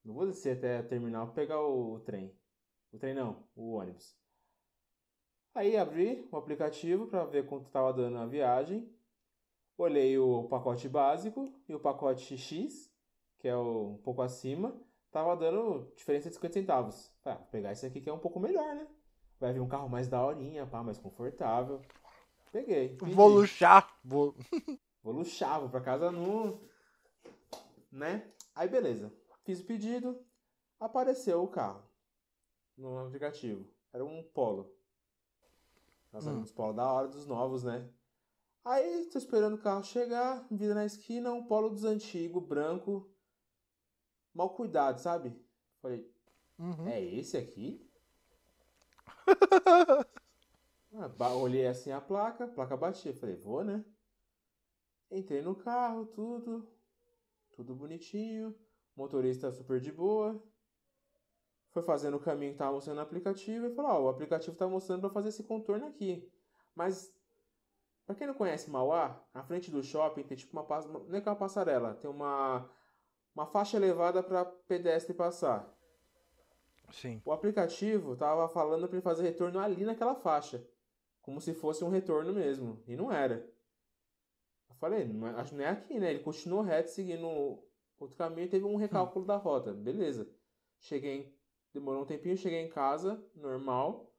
[0.04, 2.34] Não vou descer até o terminal pegar o trem.
[2.92, 4.14] O trem não, o ônibus.
[5.54, 8.92] Aí abri o aplicativo para ver quanto estava dando a viagem.
[9.78, 12.92] Olhei o pacote básico e o pacote X,
[13.38, 14.78] que é um pouco acima,
[15.10, 17.12] tava dando diferença de 50 centavos.
[17.24, 18.86] Ah, vou pegar esse aqui que é um pouco melhor, né?
[19.44, 21.82] Vai vir um carro mais daorinha, pá, mais confortável.
[22.50, 22.96] Peguei.
[22.96, 23.12] pedi.
[23.12, 23.94] Vou luxar.
[24.02, 24.34] Vou...
[25.02, 26.58] Vou luxar, vou pra casa no.
[27.92, 28.26] Né?
[28.54, 29.12] Aí beleza.
[29.42, 30.18] Fiz o pedido,
[30.80, 31.82] apareceu o carro
[32.74, 33.68] no aplicativo.
[33.92, 34.74] Era um polo.
[36.10, 36.40] Nossa, Hum.
[36.40, 37.86] uns polos da hora dos novos, né?
[38.64, 43.06] Aí tô esperando o carro chegar, vida na esquina, um polo dos antigos, branco.
[44.32, 45.38] Mal cuidado, sabe?
[45.82, 46.10] Falei,
[46.58, 46.88] Uhum.
[46.88, 47.83] é esse aqui?
[50.96, 53.12] Ah, olhei assim a placa, a placa batia.
[53.12, 53.84] Falei, vou, né?
[55.10, 56.68] Entrei no carro, tudo.
[57.56, 58.54] Tudo bonitinho.
[58.96, 60.40] Motorista super de boa.
[61.72, 64.68] Foi fazendo o caminho que tava mostrando no aplicativo e falou: Ó, o aplicativo tá
[64.68, 66.30] mostrando pra fazer esse contorno aqui.
[66.74, 67.12] Mas,
[68.06, 71.28] pra quem não conhece Mauá, na frente do shopping tem tipo uma, não é que
[71.28, 72.70] é uma passarela, tem uma,
[73.34, 75.73] uma faixa elevada pra pedestre passar.
[76.94, 77.20] Sim.
[77.24, 80.66] O aplicativo tava falando pra ele fazer retorno ali naquela faixa.
[81.20, 82.82] Como se fosse um retorno mesmo.
[82.86, 83.50] E não era.
[84.68, 86.10] Eu falei, não é- acho que não é aqui, né?
[86.10, 87.26] Ele continuou reto, seguindo
[87.98, 89.72] outro caminho teve um recálculo da rota.
[89.72, 90.30] Beleza.
[90.78, 91.34] Cheguei, em-
[91.72, 94.12] demorou um tempinho, cheguei em casa, normal.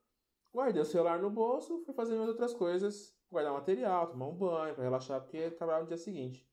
[0.53, 3.15] Guardei o celular no bolso, fui fazer minhas outras coisas.
[3.29, 6.47] Guardar material, tomar um banho, pra relaxar, porque trabalhava no dia seguinte.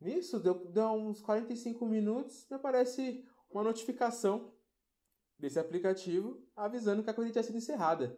[0.00, 4.51] Nisso, deu, deu uns 45 minutos, me aparece uma notificação
[5.42, 8.16] desse aplicativo avisando que a corrida tinha sido encerrada.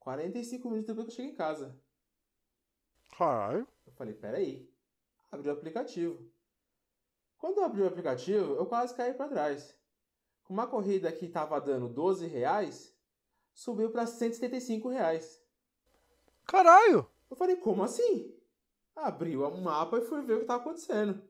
[0.00, 1.80] 45 minutos depois que eu cheguei em casa.
[3.16, 3.66] Caralho.
[3.86, 4.68] Eu falei, peraí.
[5.30, 6.28] Abri o aplicativo.
[7.38, 9.78] Quando eu abri o aplicativo, eu quase caí para trás.
[10.48, 12.92] Uma corrida que estava dando 12 reais,
[13.54, 15.40] subiu para 175 reais.
[16.44, 17.08] Caralho.
[17.30, 18.36] Eu falei, como assim?
[18.96, 21.22] Abri o mapa e fui ver o que estava acontecendo.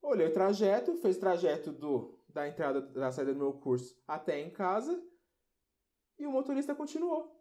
[0.00, 4.40] Olhei o trajeto, fez o trajeto do, da entrada, da saída do meu curso até
[4.40, 5.02] em casa.
[6.18, 7.40] E o motorista continuou.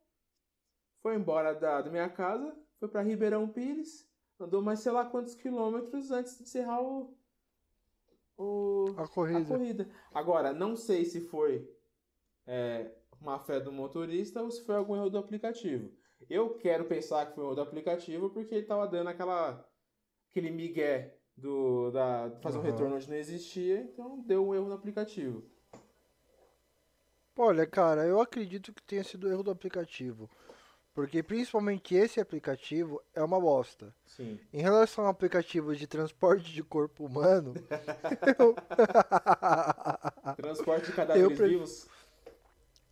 [1.02, 5.36] Foi embora da, da minha casa, foi para Ribeirão Pires, andou mais sei lá quantos
[5.36, 7.18] quilômetros antes de encerrar o,
[8.38, 9.46] o, A a corrida.
[9.46, 9.90] corrida.
[10.14, 11.70] Agora, não sei se foi
[12.46, 15.92] é, má fé do motorista ou se foi algum erro do aplicativo.
[16.30, 19.66] Eu quero pensar que foi um erro do aplicativo porque ele tava dando aquela
[20.30, 22.72] aquele migué do da fazer um Aham.
[22.72, 25.44] retorno onde não existia, então deu um erro no aplicativo.
[27.38, 30.30] Olha, cara, eu acredito que tenha sido erro do aplicativo.
[30.94, 33.94] Porque principalmente esse aplicativo é uma bosta.
[34.06, 34.38] Sim.
[34.52, 37.54] Em relação ao aplicativo de transporte de corpo humano,
[38.38, 38.54] eu...
[40.36, 41.88] Transporte de cadáveres pre- vivos.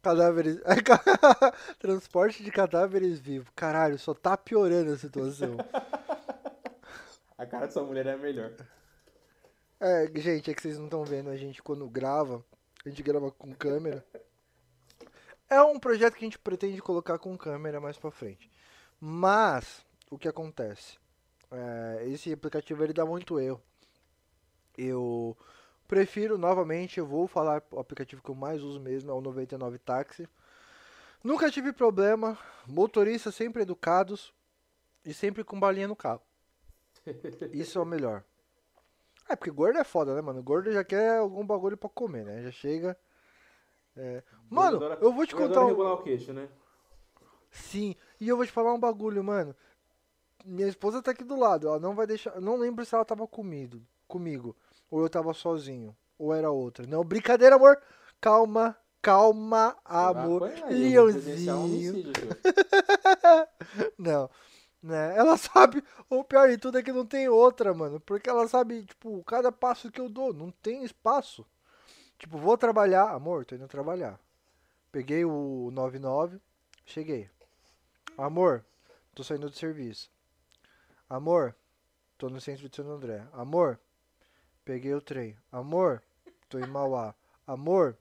[0.02, 0.58] cadáveres.
[1.80, 3.50] transporte de cadáveres vivos.
[3.54, 5.58] Caralho, só tá piorando a situação.
[7.38, 8.52] A cara dessa mulher é a melhor.
[9.80, 12.44] É, gente, é que vocês não estão vendo a gente quando grava.
[12.84, 14.04] A gente grava com câmera.
[15.48, 18.50] É um projeto que a gente pretende colocar com câmera mais pra frente.
[19.00, 20.98] Mas, o que acontece?
[21.52, 23.62] É, esse aplicativo ele dá muito erro.
[24.76, 25.38] Eu
[25.88, 29.78] prefiro, novamente, eu vou falar o aplicativo que eu mais uso mesmo, é o 99
[29.78, 30.28] Táxi.
[31.24, 34.34] Nunca tive problema, motoristas sempre educados
[35.06, 36.22] e sempre com balinha no carro.
[37.54, 38.24] Isso é o melhor.
[39.30, 40.42] É, porque gordo é foda, né, mano?
[40.42, 42.42] Gordo já quer algum bagulho pra comer, né?
[42.44, 42.98] Já chega.
[43.96, 44.24] é.
[44.50, 45.78] Mano, Adora- eu vou te contar um.
[45.78, 46.48] o queixo, né?
[47.52, 49.56] Sim, e eu vou te falar um bagulho, mano.
[50.46, 52.40] Minha esposa tá aqui do lado, ela não vai deixar.
[52.40, 54.56] Não lembro se ela tava comigo, comigo,
[54.90, 56.86] ou eu tava sozinho, ou era outra.
[56.88, 57.78] Não, brincadeira, amor.
[58.22, 60.50] Calma, calma, amor.
[60.50, 61.94] Presenciar um Leãozinho.
[61.94, 62.14] filho.
[63.98, 64.30] Não,
[64.88, 65.14] né?
[65.18, 68.00] Ela sabe, o pior de tudo é que não tem outra, mano.
[68.00, 71.46] Porque ela sabe, tipo, cada passo que eu dou, não tem espaço.
[72.18, 74.20] Tipo, vou trabalhar, amor, tô indo trabalhar.
[74.92, 76.40] Peguei o 99,
[76.86, 77.30] cheguei.
[78.18, 78.66] Amor,
[79.14, 80.10] tô saindo do serviço.
[81.08, 81.56] Amor,
[82.18, 83.24] tô no centro de Santo André.
[83.32, 83.80] Amor,
[84.66, 85.38] peguei o trem.
[85.52, 86.02] Amor,
[86.50, 87.14] tô em Mauá.
[87.46, 87.96] Amor,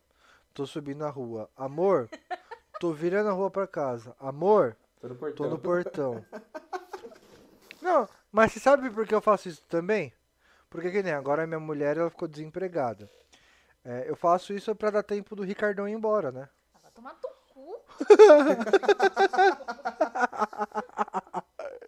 [0.54, 1.50] tô subindo a rua.
[1.54, 2.08] Amor,
[2.80, 4.16] tô virando a rua pra casa.
[4.18, 5.46] Amor, Tô no portão.
[5.46, 6.24] Tô no portão.
[7.86, 10.12] Não, mas você sabe por que eu faço isso também?
[10.68, 13.08] Porque que nem agora minha mulher ela ficou desempregada.
[13.84, 16.48] É, eu faço isso pra dar tempo do Ricardão ir embora, né?
[16.74, 17.20] Ah, Vai tomar no
[17.54, 17.80] cu.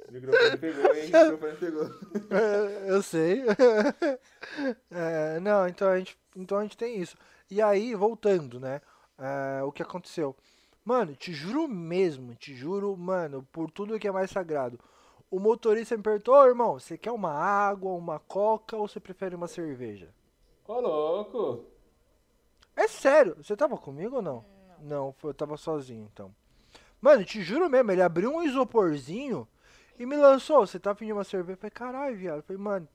[0.09, 1.11] O microfone pegou, hein?
[1.13, 1.85] O microfone pegou.
[2.31, 3.43] É, eu sei.
[4.91, 7.17] É, não, então a, gente, então a gente tem isso.
[7.51, 8.81] E aí, voltando, né?
[9.19, 10.35] é, o que aconteceu?
[10.85, 14.79] Mano, te juro mesmo, te juro, mano, por tudo que é mais sagrado.
[15.31, 19.35] O motorista me perguntou, ô irmão, você quer uma água, uma coca ou você prefere
[19.35, 20.09] uma cerveja?
[20.67, 21.65] Ô, louco!
[22.75, 24.45] É sério, você tava comigo ou não?
[24.81, 26.35] Não, eu tava sozinho então.
[27.01, 29.47] Mano, te juro mesmo, ele abriu um isoporzinho
[29.99, 30.67] e me lançou.
[30.67, 31.55] Você tá pedindo uma cerveja?
[31.55, 32.37] Eu falei, caralho, viado.
[32.39, 32.89] Eu falei, mano,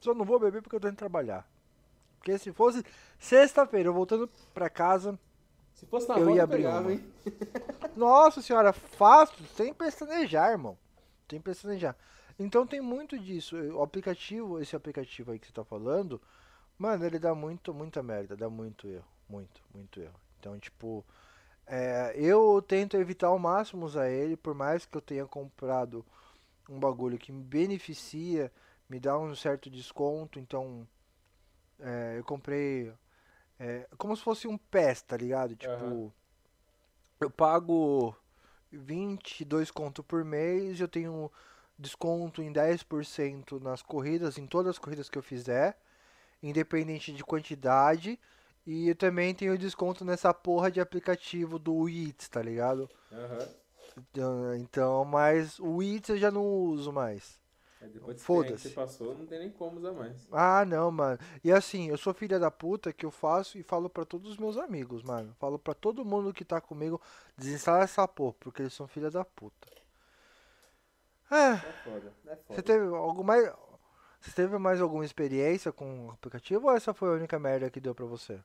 [0.00, 1.46] só não vou beber porque eu tô indo trabalhar.
[2.18, 2.84] Porque se fosse
[3.18, 5.18] sexta-feira, eu voltando pra casa,
[5.74, 6.92] Se fosse na Eu ia abrir pegava, uma.
[6.92, 7.04] hein?
[7.96, 10.76] Nossa senhora, fácil, sem pestanejar, irmão.
[11.30, 11.96] Sem pestanejar.
[12.38, 13.56] Então tem muito disso.
[13.56, 16.20] O aplicativo, esse aplicativo aí que você tá falando,
[16.78, 19.06] mano, ele dá muito, muita merda, dá muito erro.
[19.28, 20.20] Muito, muito erro.
[20.38, 21.04] Então, tipo,
[21.66, 26.04] É, eu tento evitar ao máximo usar ele, por mais que eu tenha comprado
[26.68, 28.52] um bagulho que me beneficia,
[28.88, 30.86] me dá um certo desconto, então
[31.78, 32.92] é, eu comprei
[33.58, 35.56] é, como se fosse um PES, tá ligado?
[35.56, 36.12] Tipo, Aham.
[37.20, 38.14] eu pago
[38.72, 41.30] 22 conto por mês, eu tenho
[41.78, 45.76] desconto em 10% nas corridas, em todas as corridas que eu fizer,
[46.42, 48.18] independente de quantidade.
[48.66, 52.88] E eu também tenho desconto nessa porra de aplicativo do Eats, tá ligado?
[53.10, 53.48] Aham.
[53.96, 57.40] Então, então, mas o Eats eu já não uso mais.
[57.88, 58.54] Depois Foda-se.
[58.54, 60.28] que você passou, não tem nem como usar mais.
[60.32, 61.18] Ah, não, mano.
[61.42, 64.36] E assim, eu sou filha da puta que eu faço e falo pra todos os
[64.36, 65.34] meus amigos, mano.
[65.38, 67.00] Falo pra todo mundo que tá comigo,
[67.36, 69.68] desinstala essa porra, porque eles são filha da puta.
[71.30, 72.54] É, É foda, é foda.
[72.54, 73.50] você teve algo mais.
[74.20, 77.80] Você teve mais alguma experiência com o aplicativo ou essa foi a única merda que
[77.80, 78.38] deu pra você?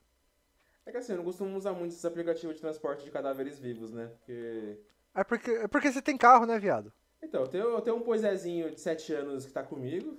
[0.86, 3.91] É que assim, eu não costumo usar muito esses aplicativos de transporte de cadáveres vivos,
[3.91, 4.08] né?
[4.08, 4.80] Porque.
[5.15, 6.93] É porque, é porque você tem carro, né, viado?
[7.26, 10.18] Então, eu tenho, eu tenho um poisézinho de 7 anos que tá comigo.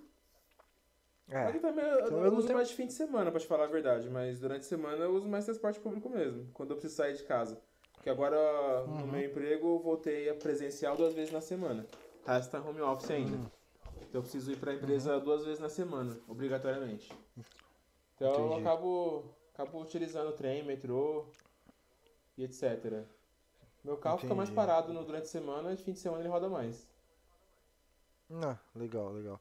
[1.29, 1.49] É.
[1.51, 3.41] eu também eu, Então eu eu não uso tenho- mais de fim de semana, pra
[3.41, 4.09] te falar a verdade.
[4.11, 7.25] Mas durante a semana eu uso mais transporte público mesmo, quando eu preciso sair de
[7.25, 7.61] casa.
[7.95, 8.37] Porque agora,
[8.87, 9.01] Uhum.
[9.01, 11.87] no meu emprego, eu voltei a presencial duas vezes na semana.
[12.25, 13.37] Tá home office ainda.
[13.37, 13.47] Hum.
[14.03, 17.13] Então eu preciso ir pra empresa duas vezes na semana, obrigatoriamente.
[18.15, 18.61] Então eu Entendi.
[18.61, 21.27] acabo, acabo utilizando trem, metrô
[22.39, 23.05] e etc.
[23.85, 24.57] Meu carro fica mais Entendi.
[24.67, 26.87] parado no, durante a semana e fim de semana ele roda mais.
[28.31, 29.41] Ah, legal, legal.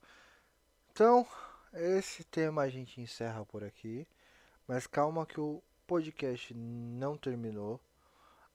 [0.91, 1.25] Então,
[1.73, 4.07] esse tema a gente encerra por aqui.
[4.67, 7.79] Mas calma que o podcast não terminou.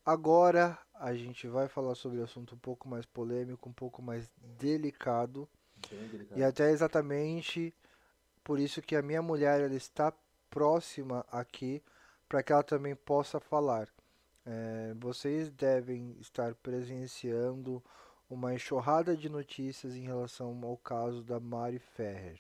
[0.05, 5.49] Agora a gente vai falar sobre assunto um pouco mais polêmico, um pouco mais delicado.
[5.89, 6.39] Delicado.
[6.39, 7.75] E até exatamente
[8.43, 10.13] por isso que a minha mulher ela está
[10.49, 11.83] próxima aqui
[12.29, 13.89] para que ela também possa falar.
[14.45, 17.83] É, vocês devem estar presenciando
[18.31, 22.39] uma enxurrada de notícias em relação ao caso da Mari Ferrer.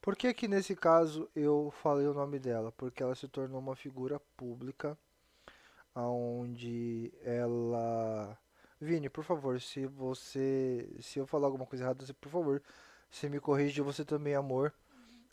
[0.00, 2.72] Por que que nesse caso eu falei o nome dela?
[2.72, 4.96] Porque ela se tornou uma figura pública,
[5.94, 8.36] onde ela
[8.80, 10.88] Vini, por favor, se você.
[11.00, 12.62] Se eu falar alguma coisa errada, você, por favor,
[13.10, 14.72] você me corrige você também, amor.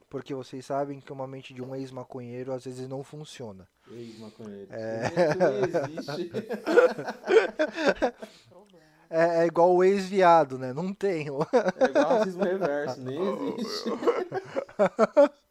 [0.10, 3.68] Porque vocês sabem que uma mente de um ex-maconheiro às vezes não funciona.
[3.90, 4.68] Ex-maconheiro.
[4.72, 5.36] É.
[5.36, 6.32] Não existe.
[9.12, 10.72] É, é igual o ex-viado, né?
[10.72, 11.28] Não tem.
[11.78, 13.20] É igual racismo reverso, nem
[13.50, 13.90] existe.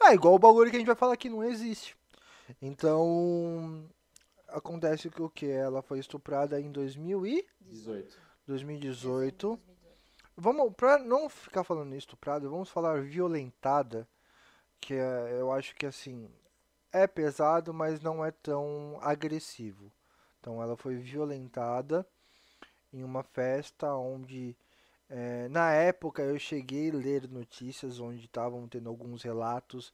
[0.00, 1.96] Ah, igual o bagulho que a gente vai falar aqui, não existe.
[2.60, 3.88] Então.
[4.48, 5.46] Acontece que o que?
[5.46, 8.18] Ela foi estuprada em 2000 e 18.
[8.46, 9.58] 2018.
[10.36, 14.06] Vamos, pra não ficar falando estuprada, vamos falar violentada,
[14.80, 16.28] que é, eu acho que assim,
[16.92, 19.90] é pesado, mas não é tão agressivo.
[20.40, 22.06] Então ela foi violentada
[22.94, 24.56] em uma festa onde,
[25.10, 29.92] eh, na época eu cheguei a ler notícias onde estavam tendo alguns relatos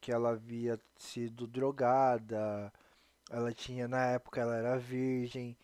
[0.00, 2.72] que ela havia sido drogada,
[3.30, 5.56] ela tinha, na época ela era virgem,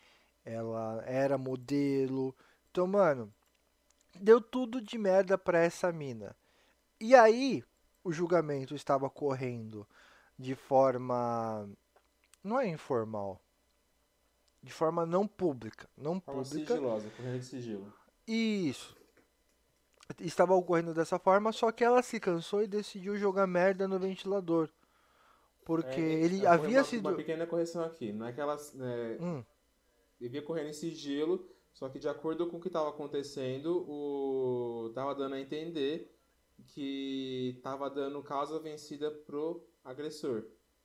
[0.45, 2.35] ela era modelo.
[2.71, 3.33] Então, mano,
[4.21, 6.37] deu tudo de merda pra essa mina.
[7.01, 7.65] E aí,
[8.05, 9.87] o julgamento estava correndo
[10.39, 11.69] de forma.
[12.43, 13.41] Não é informal.
[14.63, 15.89] De forma não pública.
[15.97, 16.75] Não Forma pública.
[16.75, 17.93] sigilosa, correndo de sigilo.
[18.27, 18.97] Isso.
[20.21, 24.69] Estava ocorrendo dessa forma, só que ela se cansou e decidiu jogar merda no ventilador.
[25.65, 27.09] Porque É, ele é, havia uma, sido.
[27.09, 28.13] Uma pequena correção aqui.
[28.13, 29.43] Não é que ela é, Hum,
[30.21, 35.15] devia correr em sigilo, só que de acordo com o que estava acontecendo, o tava
[35.15, 36.15] dando a entender
[36.67, 40.45] que tava dando causa vencida pro agressor,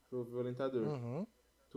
[0.10, 0.88] pro violentador.
[0.88, 1.28] uhum.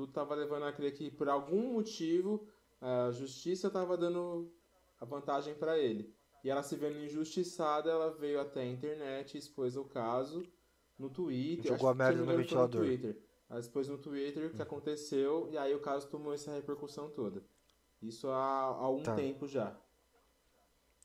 [0.00, 2.46] Tudo tava levando a crer que por algum motivo
[2.80, 4.50] a justiça tava dando
[4.98, 6.14] a vantagem para ele.
[6.42, 10.42] E ela se vendo injustiçada, ela veio até a internet, expôs o caso
[10.98, 11.72] no Twitter.
[11.72, 12.80] Jogou a merda no ventilador.
[12.82, 13.18] Twitter.
[13.50, 17.42] Ela expôs no Twitter o que aconteceu e aí o caso tomou essa repercussão toda.
[18.00, 19.14] Isso há, há um Tá.
[19.14, 19.76] tempo já.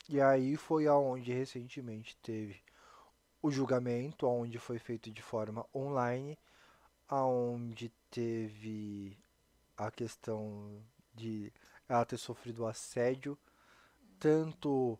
[0.08, 2.62] E aí foi aonde recentemente teve
[3.42, 6.40] o julgamento, onde foi feito de forma online,
[7.10, 9.18] aonde teve
[9.76, 10.82] a questão
[11.14, 11.52] de
[11.88, 13.38] ela ter sofrido assédio,
[14.18, 14.98] tanto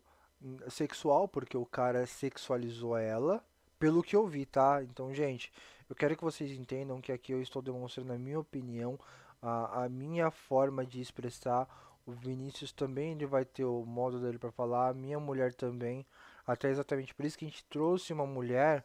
[0.68, 3.42] sexual, porque o cara sexualizou ela,
[3.78, 4.82] pelo que eu vi, tá?
[4.82, 5.50] Então, gente,
[5.88, 9.00] eu quero que vocês entendam que aqui eu estou demonstrando a minha opinião,
[9.40, 11.66] a, a minha forma de expressar.
[12.04, 16.04] O Vinícius também ele vai ter o modo dele para falar, a minha mulher também.
[16.46, 18.84] Até exatamente por isso que a gente trouxe uma mulher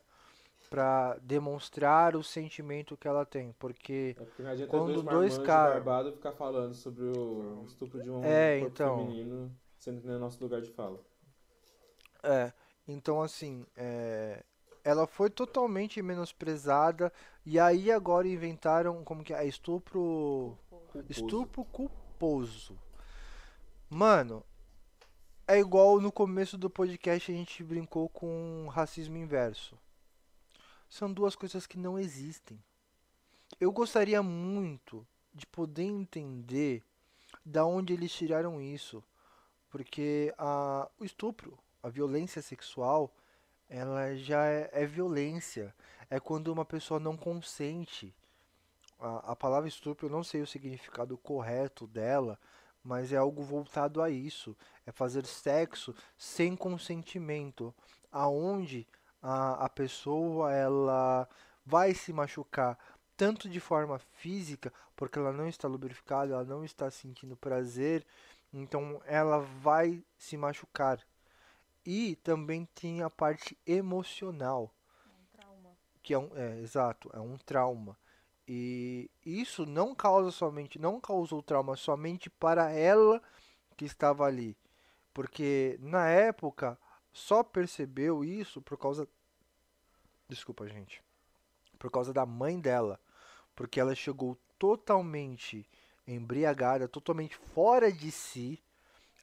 [0.71, 5.73] pra demonstrar o sentimento que ela tem, porque É porque Quando dois, dois marmanjos cara-
[5.73, 8.97] barbados ficar falando sobre o estupro de um É, corpo então.
[8.99, 10.97] feminino, sendo que não é nosso lugar de fala.
[12.23, 12.53] É,
[12.87, 14.43] então assim, é,
[14.81, 17.11] ela foi totalmente menosprezada
[17.45, 21.05] e aí agora inventaram como que é estupro, Culposo.
[21.09, 22.79] estupro culposo.
[23.89, 24.41] Mano,
[25.45, 29.77] é igual no começo do podcast a gente brincou com racismo inverso.
[30.91, 32.61] São duas coisas que não existem.
[33.61, 36.83] Eu gostaria muito de poder entender
[37.45, 39.01] da onde eles tiraram isso,
[39.69, 43.09] porque a, o estupro, a violência sexual,
[43.69, 45.73] ela já é, é violência.
[46.09, 48.13] É quando uma pessoa não consente.
[48.99, 52.37] A, a palavra estupro, eu não sei o significado correto dela,
[52.83, 54.57] mas é algo voltado a isso.
[54.85, 57.73] É fazer sexo sem consentimento,
[58.11, 58.85] aonde
[59.21, 61.27] a, a pessoa ela
[61.65, 62.77] vai se machucar
[63.21, 68.03] tanto de forma física, porque ela não está lubrificada, ela não está sentindo prazer,
[68.51, 70.99] então ela vai se machucar.
[71.85, 74.73] E também tem a parte emocional,
[75.05, 75.69] Um trauma.
[76.01, 77.95] que é um, é, exato, é um trauma.
[78.47, 83.21] E isso não causa somente, não causou trauma somente para ela
[83.77, 84.57] que estava ali,
[85.13, 86.75] porque na época
[87.11, 89.07] só percebeu isso por causa,
[90.27, 91.03] desculpa gente,
[91.77, 92.99] por causa da mãe dela,
[93.55, 95.67] porque ela chegou totalmente
[96.07, 98.61] embriagada, totalmente fora de si.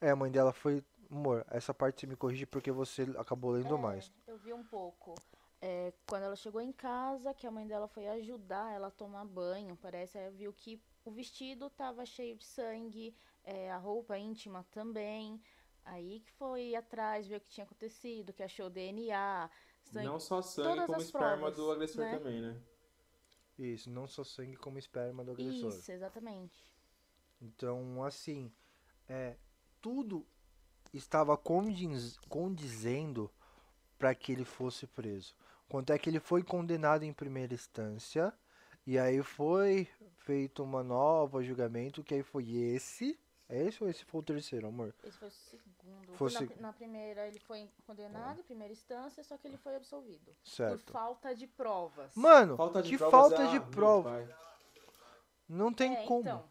[0.00, 3.74] É, a mãe dela foi, amor, essa parte você me corrige porque você acabou lendo
[3.74, 4.12] É, mais.
[4.26, 5.14] Eu vi um pouco.
[5.60, 9.24] É, quando ela chegou em casa, que a mãe dela foi ajudar ela a tomar
[9.24, 14.64] banho, parece, aí viu que o vestido tava cheio de sangue, é, a roupa íntima
[14.70, 15.40] também.
[15.88, 19.50] Aí que foi atrás, ver o que tinha acontecido, que achou DNA,
[19.82, 20.06] sangue.
[20.06, 22.18] Não só sangue, todas como as esperma provas, do agressor né?
[22.18, 22.60] também, né?
[23.58, 25.70] Isso, não só sangue como esperma do agressor.
[25.70, 26.62] Isso, exatamente.
[27.40, 28.52] Então, assim,
[29.08, 29.36] é,
[29.80, 30.26] tudo
[30.92, 33.30] estava condiz, condizendo
[33.98, 35.34] para que ele fosse preso.
[35.68, 38.32] Quanto é que ele foi condenado em primeira instância,
[38.86, 43.18] e aí foi feito uma nova julgamento, que aí foi esse.
[43.48, 44.94] É esse ou esse foi o terceiro, amor?
[45.02, 46.12] Esse foi o segundo.
[46.14, 49.74] Foi na, seg- na primeira ele foi condenado em primeira instância, só que ele foi
[49.76, 50.26] absolvido.
[50.26, 50.92] Por Certo.
[50.92, 52.14] falta de provas.
[52.14, 54.28] Mano, Falta de que provas falta é- de prova.
[55.48, 56.20] Não tem é, como.
[56.20, 56.44] então.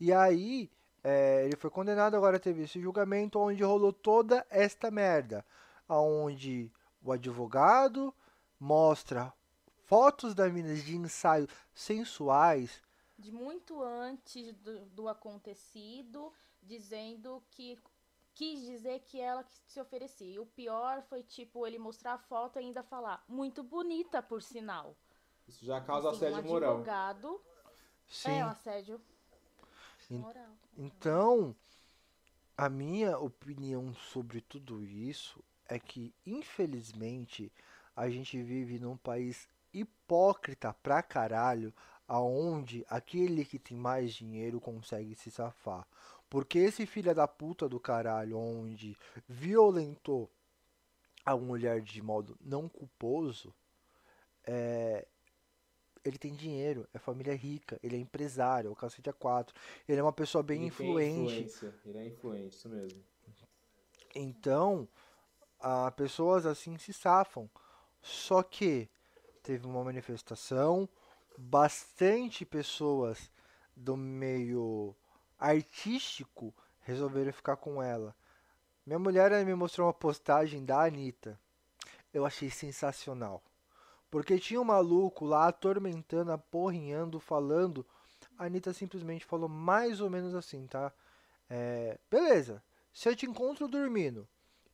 [0.00, 0.68] E aí,
[1.04, 5.44] é, ele foi condenado, agora teve esse julgamento onde rolou toda esta merda.
[5.88, 6.72] Onde
[7.04, 8.12] o advogado
[8.58, 9.32] mostra
[9.84, 12.80] fotos da mina de ensaios sensuais.
[13.22, 17.78] De muito antes do, do acontecido, dizendo que
[18.34, 20.34] quis dizer que ela que se oferecia.
[20.34, 24.42] E o pior foi tipo ele mostrar a foto e ainda falar muito bonita por
[24.42, 24.96] sinal.
[25.46, 26.70] Isso já causa Assim, assédio um moral.
[26.72, 27.40] advogado
[28.08, 28.30] Sim.
[28.38, 29.00] é um assédio
[30.10, 30.52] En- moral.
[30.76, 31.54] Então,
[32.56, 37.52] a minha opinião sobre tudo isso é que, infelizmente,
[37.94, 41.72] a gente vive num país hipócrita pra caralho,
[42.12, 45.88] aonde aquele que tem mais dinheiro consegue se safar.
[46.28, 48.94] Porque esse filho da puta do caralho, onde
[49.26, 50.30] violentou
[51.24, 53.54] a mulher de modo não culposo,
[54.44, 55.06] é,
[56.04, 59.54] ele tem dinheiro, é família rica, ele é empresário, é o cacete a quatro,
[59.88, 61.64] ele é uma pessoa bem Ele influente.
[61.86, 63.02] Ele é influente, isso mesmo.
[64.14, 64.86] Então,
[65.58, 67.48] a pessoas assim se safam.
[68.02, 68.86] Só que
[69.42, 70.86] teve uma manifestação,
[71.36, 73.30] bastante pessoas
[73.76, 74.94] do meio
[75.38, 78.14] artístico resolveram ficar com ela.
[78.84, 81.38] Minha mulher me mostrou uma postagem da Anitta.
[82.12, 83.42] Eu achei sensacional.
[84.10, 87.86] Porque tinha um maluco lá atormentando, aporrinhando, falando.
[88.36, 90.92] A Anitta simplesmente falou mais ou menos assim, tá?
[91.48, 92.62] É, beleza,
[92.92, 94.28] se eu te encontro dormindo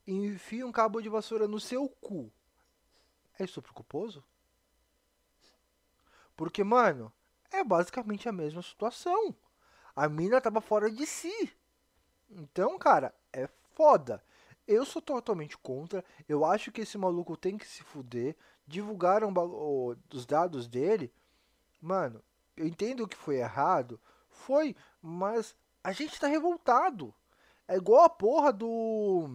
[0.08, 2.32] enfio um cabo de vassoura no seu cu,
[3.38, 4.24] é estupro culposo?
[6.38, 7.12] Porque, mano,
[7.50, 9.34] é basicamente a mesma situação.
[9.94, 11.52] A mina tava fora de si.
[12.30, 14.22] Então, cara, é foda.
[14.64, 16.04] Eu sou totalmente contra.
[16.28, 18.36] Eu acho que esse maluco tem que se fuder.
[18.64, 19.34] Divulgaram
[20.14, 21.12] os dados dele.
[21.82, 22.22] Mano,
[22.56, 24.00] eu entendo que foi errado.
[24.30, 27.12] Foi, mas a gente tá revoltado.
[27.66, 29.28] É igual a porra do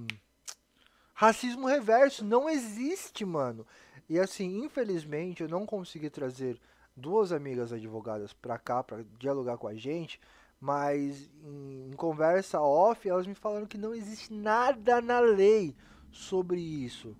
[1.13, 2.23] racismo reverso.
[2.23, 3.67] Não existe, mano.
[4.07, 6.57] E assim, infelizmente, eu não consegui trazer
[6.95, 10.19] duas amigas advogadas pra cá pra dialogar com a gente.
[10.59, 15.75] Mas em, em conversa off, elas me falaram que não existe nada na lei
[16.11, 17.15] sobre isso.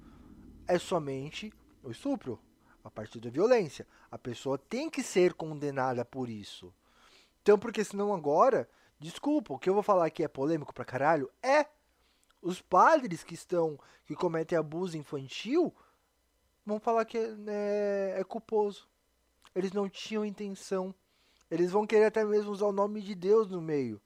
[0.67, 1.51] É somente
[1.84, 2.39] o estupro.
[2.84, 3.88] A partir da violência.
[4.11, 6.74] A pessoa tem que ser condenada por isso.
[7.41, 8.69] Então, porque senão agora,
[8.99, 11.30] desculpa, o que eu vou falar aqui é polêmico pra caralho?
[11.41, 11.65] É.
[12.41, 15.74] Os padres que estão, que cometem abuso infantil,
[16.65, 18.88] vão falar que é, é culposo.
[19.56, 20.93] Eles não tinham intenção.
[21.49, 24.01] Eles vão querer até mesmo usar o nome de Deus no meio.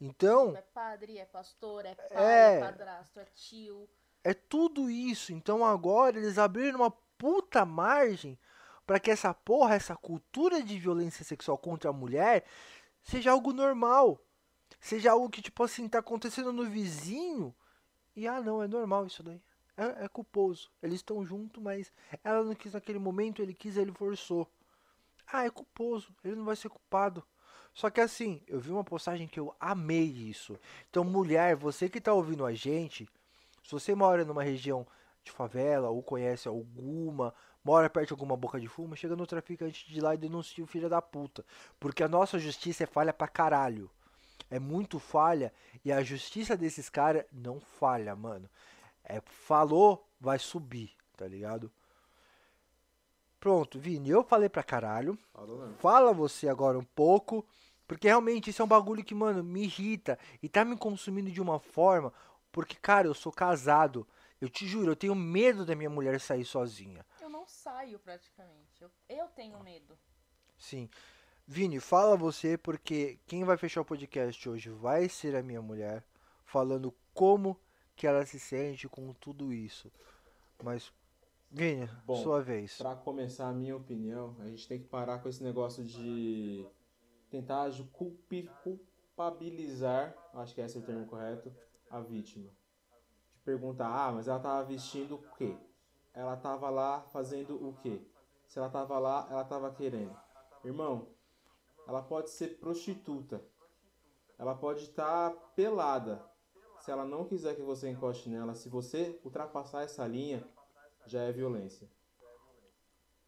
[0.00, 2.56] Então, É padre, é pastor, é pai, É.
[2.56, 3.88] é padrasto, é tio.
[4.22, 5.32] é tudo isso.
[5.32, 8.38] Então agora eles abriram uma puta margem
[8.86, 12.44] para que essa porra, essa cultura de violência sexual contra a mulher
[13.02, 14.18] seja algo normal.
[14.80, 17.54] Seja algo que, tipo assim, tá acontecendo no vizinho.
[18.14, 19.40] E ah, não, é normal isso daí.
[19.76, 20.70] É, é culposo.
[20.82, 24.48] Eles estão juntos, mas ela não quis naquele momento, ele quis, ele forçou.
[25.26, 26.14] Ah, é culposo.
[26.24, 27.24] Ele não vai ser culpado.
[27.72, 30.56] Só que assim, eu vi uma postagem que eu amei isso.
[30.88, 33.08] Então, mulher, você que tá ouvindo a gente,
[33.64, 34.86] se você mora numa região
[35.24, 39.90] de favela ou conhece alguma, mora perto de alguma boca de fumo, chega no traficante
[39.90, 41.44] de lá e denuncia o filho da puta.
[41.80, 43.90] Porque a nossa justiça é falha pra caralho.
[44.50, 45.52] É muito falha
[45.84, 48.48] e a justiça desses caras não falha, mano.
[49.04, 51.70] É, falou, vai subir, tá ligado?
[53.38, 55.18] Pronto, Vini, eu falei pra caralho.
[55.32, 55.74] Falou não.
[55.76, 57.46] Fala você agora um pouco,
[57.86, 61.42] porque realmente isso é um bagulho que, mano, me irrita e tá me consumindo de
[61.42, 62.10] uma forma,
[62.50, 64.06] porque, cara, eu sou casado.
[64.40, 67.04] Eu te juro, eu tenho medo da minha mulher sair sozinha.
[67.20, 68.82] Eu não saio praticamente.
[68.82, 69.98] Eu, eu tenho medo.
[70.56, 70.88] Sim.
[71.46, 76.02] Vini, fala você, porque quem vai fechar o podcast hoje vai ser a minha mulher,
[76.46, 77.60] falando como
[77.96, 79.90] que ela se sente com tudo isso.
[80.62, 80.92] Mas,
[81.50, 82.78] Vini, Bom, sua vez.
[82.78, 86.66] Pra começar a minha opinião, a gente tem que parar com esse negócio de
[87.30, 87.70] tentar
[88.62, 91.54] culpabilizar, acho que esse é o termo correto,
[91.90, 92.50] a vítima.
[93.34, 95.56] De perguntar, ah, mas ela tava vestindo o quê?
[96.12, 98.00] Ela tava lá fazendo o quê?
[98.46, 100.16] Se ela tava lá, ela tava querendo.
[100.64, 101.08] Irmão,
[101.86, 103.42] ela pode ser prostituta.
[104.38, 106.24] Ela pode estar pelada.
[106.84, 110.46] Se ela não quiser que você encoste nela, se você ultrapassar essa linha,
[111.06, 111.88] já é violência.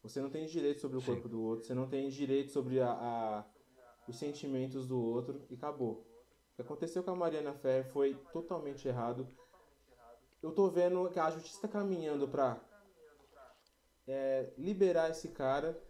[0.03, 1.07] Você não tem direito sobre o Sim.
[1.07, 3.45] corpo do outro, você não tem direito sobre a, a-
[4.07, 6.05] os sentimentos do outro e acabou.
[6.53, 9.27] O que aconteceu com a Mariana Ferrer foi totalmente errado.
[10.43, 12.61] Eu tô vendo que a justiça tá caminhando pra
[14.07, 15.81] é, liberar esse cara,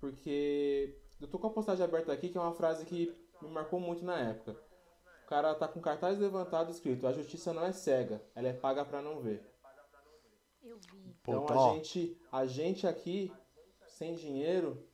[0.00, 3.78] porque eu tô com a postagem aberta aqui, que é uma frase que me marcou
[3.78, 4.60] muito na época.
[5.34, 8.84] O cara tá com cartaz levantado escrito: A justiça não é cega, ela é paga
[8.84, 9.44] pra não ver.
[10.62, 11.12] Eu vi.
[11.20, 13.32] Então a gente, a gente aqui,
[13.84, 14.86] sem dinheiro,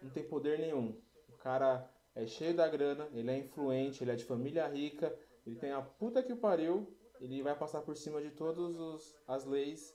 [0.00, 0.96] não tem poder nenhum.
[1.28, 5.12] O cara é cheio da grana, ele é influente, ele é de família rica,
[5.44, 6.86] ele tem a puta que o pariu,
[7.20, 9.92] ele vai passar por cima de todas as leis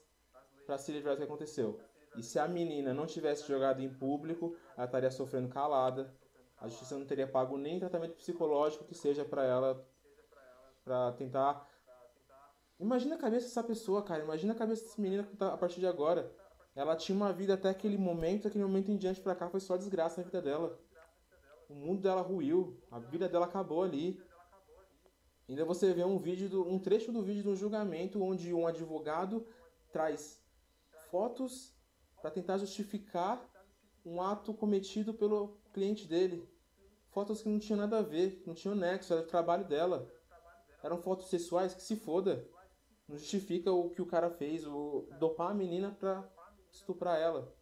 [0.66, 1.80] pra se livrar do que aconteceu.
[2.14, 6.14] E se a menina não tivesse jogado em público, ela estaria sofrendo calada.
[6.60, 9.86] A justiça não teria pago nem tratamento psicológico que seja pra ela
[10.84, 11.68] pra tentar
[12.80, 14.22] Imagina a cabeça dessa pessoa, cara.
[14.22, 16.32] Imagina a cabeça dessa menina tá- a partir de agora.
[16.76, 19.76] Ela tinha uma vida até aquele momento, aquele momento em diante pra cá foi só
[19.76, 20.78] desgraça na vida dela.
[21.68, 24.22] O mundo dela ruiu, a vida dela acabou ali.
[25.48, 28.66] Ainda você vê um vídeo, do, um trecho do vídeo de um julgamento onde um
[28.66, 29.44] advogado
[29.90, 30.40] traz
[31.10, 31.74] fotos
[32.22, 33.44] pra tentar justificar
[34.04, 36.46] um ato cometido pelo cliente dele.
[37.10, 40.12] Fotos que não tinham nada a ver, não tinham nexo, era o trabalho dela.
[40.82, 42.48] Eram fotos sexuais que se foda.
[43.06, 46.28] Não justifica o que o cara fez, o dopar a menina pra
[46.70, 47.54] estuprar ela.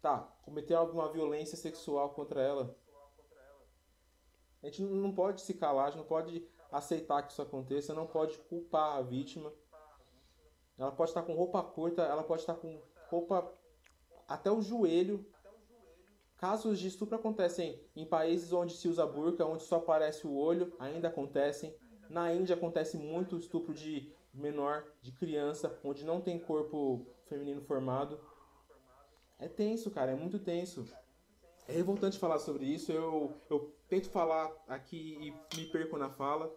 [0.00, 2.76] Tá, cometer alguma violência sexual contra ela.
[4.62, 8.06] A gente não pode se calar, a gente não pode aceitar que isso aconteça, não
[8.06, 9.52] pode culpar a vítima.
[10.76, 13.50] Ela pode estar com roupa curta, ela pode estar com roupa
[14.28, 15.26] até o joelho.
[16.36, 20.74] Casos de estupro acontecem em países onde se usa burca, onde só aparece o olho,
[20.78, 21.74] ainda acontecem.
[22.10, 28.20] Na Índia acontece muito estupro de menor, de criança, onde não tem corpo feminino formado.
[29.38, 30.86] É tenso, cara, é muito tenso.
[31.66, 32.92] É revoltante falar sobre isso.
[32.92, 36.54] Eu, eu tento falar aqui e me perco na fala.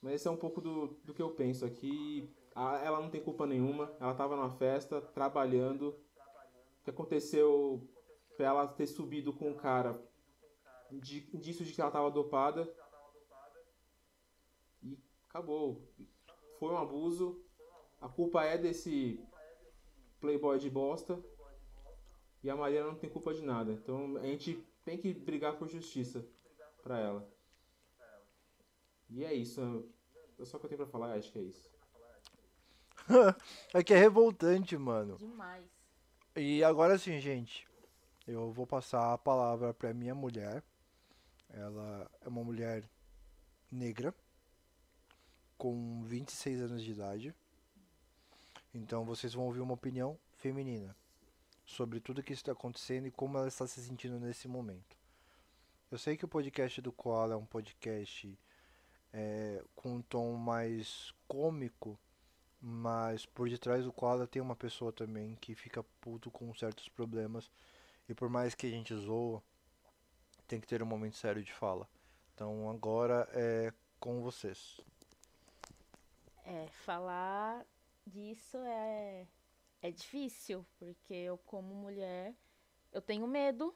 [0.00, 2.32] Mas esse é um pouco do, do que eu penso aqui.
[2.54, 3.92] A- ela não tem culpa nenhuma.
[3.98, 5.88] Ela tava numa festa, trabalhando.
[5.88, 7.82] O que aconteceu
[8.36, 10.00] pra ela ter subido com o cara
[10.90, 12.72] de indício de que ela tava dopada.
[14.82, 15.82] E acabou.
[16.58, 17.42] Foi um abuso.
[18.00, 19.20] A culpa é desse
[20.20, 21.22] playboy de bosta.
[22.42, 23.72] E a Mariana não tem culpa de nada.
[23.72, 26.24] Então a gente tem que brigar por justiça
[26.82, 27.28] pra ela.
[29.08, 29.88] E é isso.
[30.38, 31.70] É só o que eu tenho pra falar, acho que é isso.
[33.72, 35.16] É que é revoltante, mano.
[35.16, 35.64] Demais.
[36.34, 37.66] E agora sim, gente,
[38.26, 40.62] eu vou passar a palavra para minha mulher.
[41.48, 42.84] Ela é uma mulher
[43.70, 44.14] negra,
[45.56, 47.34] com 26 anos de idade.
[48.74, 50.94] Então vocês vão ouvir uma opinião feminina
[51.64, 54.96] sobre tudo que está acontecendo e como ela está se sentindo nesse momento.
[55.90, 58.38] Eu sei que o podcast do Koala é um podcast
[59.12, 61.98] é, com um tom mais cômico,
[62.60, 67.50] mas por detrás do Koala tem uma pessoa também que fica puto com certos problemas
[68.08, 69.42] e por mais que a gente zoa,
[70.46, 71.88] tem que ter um momento sério de fala.
[72.34, 74.80] Então agora é com vocês.
[76.44, 77.66] É, falar
[78.06, 79.26] disso é,
[79.82, 82.34] é difícil, porque eu, como mulher,
[82.92, 83.74] eu tenho medo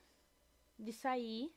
[0.78, 1.53] de sair.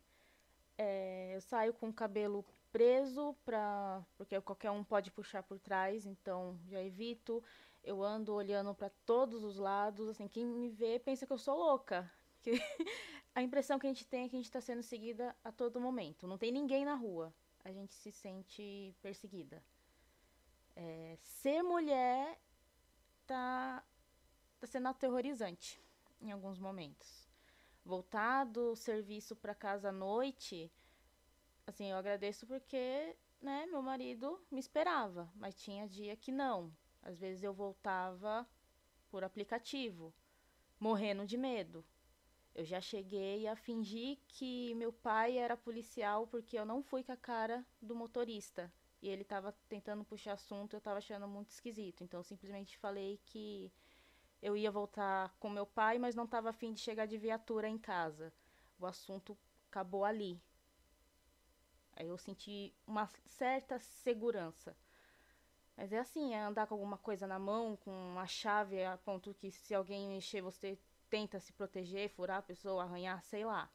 [0.75, 6.07] É, eu saio com o cabelo preso, pra, porque qualquer um pode puxar por trás,
[6.07, 7.43] então já evito.
[7.83, 11.55] Eu ando olhando para todos os lados, assim, quem me vê pensa que eu sou
[11.55, 12.11] louca.
[12.43, 12.51] Que
[13.33, 15.81] a impressão que a gente tem é que a gente está sendo seguida a todo
[15.81, 16.27] momento.
[16.27, 17.33] Não tem ninguém na rua,
[17.63, 19.63] a gente se sente perseguida.
[20.75, 22.39] É, ser mulher
[23.25, 23.83] tá,
[24.59, 25.81] tá sendo aterrorizante
[26.21, 27.29] em alguns momentos.
[27.85, 30.71] Voltar do serviço para casa à noite,
[31.65, 36.75] assim, eu agradeço porque, né, meu marido me esperava, mas tinha dia que não.
[37.01, 38.47] Às vezes eu voltava
[39.09, 40.13] por aplicativo,
[40.79, 41.85] morrendo de medo.
[42.55, 47.11] Eu já cheguei a fingir que meu pai era policial porque eu não fui com
[47.11, 48.71] a cara do motorista.
[49.01, 52.03] E ele estava tentando puxar assunto, eu estava achando muito esquisito.
[52.03, 53.71] Então eu simplesmente falei que
[54.41, 57.77] eu ia voltar com meu pai, mas não estava afim de chegar de viatura em
[57.77, 58.31] casa.
[58.79, 59.37] O assunto
[59.69, 60.39] acabou ali.
[61.95, 64.75] Aí eu senti uma certa segurança.
[65.75, 69.33] Mas é assim, é andar com alguma coisa na mão, com uma chave a ponto
[69.33, 70.77] que se alguém mexer você
[71.13, 73.69] tenta se proteger, furar a pessoa, arranhar, sei lá.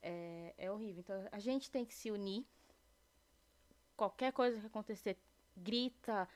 [0.00, 1.00] É, é horrível.
[1.00, 2.46] Então a gente tem que se unir.
[3.96, 5.18] Qualquer coisa que acontecer,
[5.56, 6.28] grita,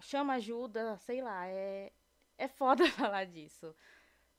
[0.00, 1.46] chama ajuda, sei lá.
[1.46, 1.92] É,
[2.38, 3.76] é foda falar disso.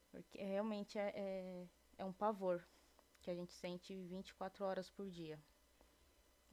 [0.10, 1.68] Porque realmente é, é,
[2.00, 2.68] é um pavor
[3.22, 5.40] que a gente sente 24 horas por dia.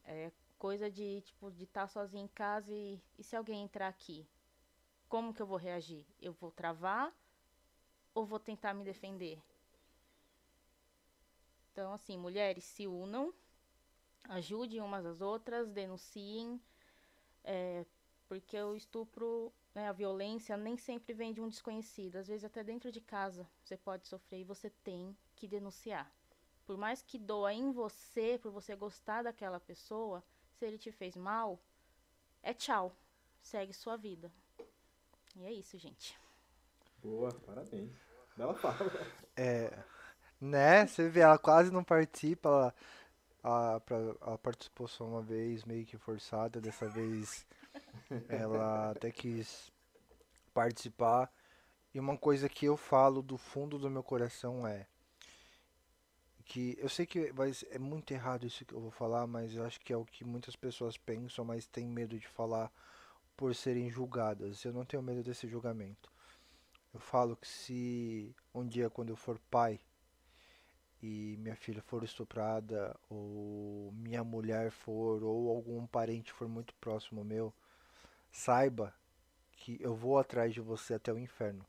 [0.05, 3.88] É coisa de, tipo, de estar tá sozinho em casa e, e se alguém entrar
[3.88, 4.28] aqui?
[5.09, 6.05] Como que eu vou reagir?
[6.20, 7.11] Eu vou travar
[8.16, 9.38] ou vou tentar me defender?
[11.70, 13.30] Então, assim, mulheres se unam,
[14.30, 16.58] ajudem umas às outras, denunciem,
[17.44, 17.84] é,
[18.26, 22.16] porque o estupro, né, a violência nem sempre vem de um desconhecido.
[22.16, 26.10] Às vezes, até dentro de casa, você pode sofrer e você tem que denunciar.
[26.64, 31.14] Por mais que doa em você, por você gostar daquela pessoa, se ele te fez
[31.14, 31.60] mal,
[32.42, 32.96] é tchau.
[33.42, 34.32] Segue sua vida.
[35.36, 36.18] E é isso, gente.
[37.02, 38.05] Boa, parabéns.
[38.37, 38.76] Bela fala.
[39.37, 39.72] É,
[40.41, 40.87] né?
[40.87, 42.49] Você vê, ela quase não participa.
[42.49, 46.61] Ela, a, pra, ela participou só uma vez, meio que forçada.
[46.61, 47.47] Dessa vez
[48.28, 49.72] ela até quis
[50.53, 51.30] participar.
[51.95, 54.87] E uma coisa que eu falo do fundo do meu coração é
[56.47, 59.64] que eu sei que vai, é muito errado isso que eu vou falar, mas eu
[59.64, 62.70] acho que é o que muitas pessoas pensam, mas têm medo de falar
[63.37, 64.64] por serem julgadas.
[64.64, 66.11] Eu não tenho medo desse julgamento.
[66.93, 69.80] Eu falo que se um dia quando eu for pai
[71.03, 77.22] e minha filha for estuprada ou minha mulher for ou algum parente for muito próximo
[77.22, 77.53] meu,
[78.30, 78.95] saiba
[79.53, 81.66] que eu vou atrás de você até o inferno.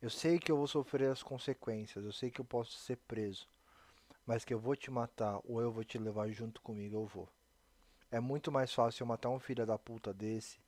[0.00, 3.48] Eu sei que eu vou sofrer as consequências, eu sei que eu posso ser preso,
[4.26, 7.28] mas que eu vou te matar ou eu vou te levar junto comigo, eu vou.
[8.10, 10.58] É muito mais fácil eu matar um filho da puta desse,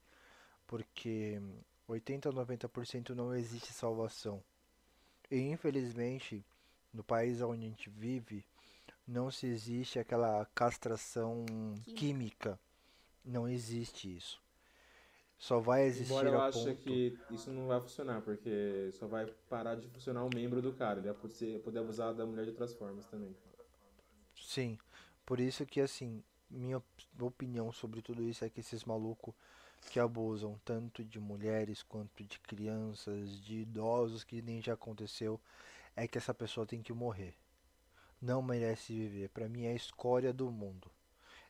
[0.66, 1.40] porque
[1.88, 4.42] 80 a 90% não existe salvação.
[5.30, 6.44] E infelizmente,
[6.92, 8.44] no país onde a gente vive,
[9.06, 11.44] não se existe aquela castração
[11.94, 12.58] química.
[13.24, 14.40] Não existe isso.
[15.38, 16.76] Só vai existir Embora eu a ache ponto...
[16.76, 21.00] que isso não vai funcionar, porque só vai parar de funcionar o membro do cara.
[21.00, 23.36] Ele vai poder, poder abusar da mulher de outras formas também.
[24.34, 24.78] Sim.
[25.26, 26.82] Por isso que, assim, minha
[27.20, 29.34] opinião sobre tudo isso é que esses malucos
[29.90, 35.40] que abusam tanto de mulheres quanto de crianças, de idosos, que nem já aconteceu,
[35.94, 37.34] é que essa pessoa tem que morrer.
[38.20, 39.28] Não merece viver.
[39.28, 40.90] Para mim é a escória do mundo.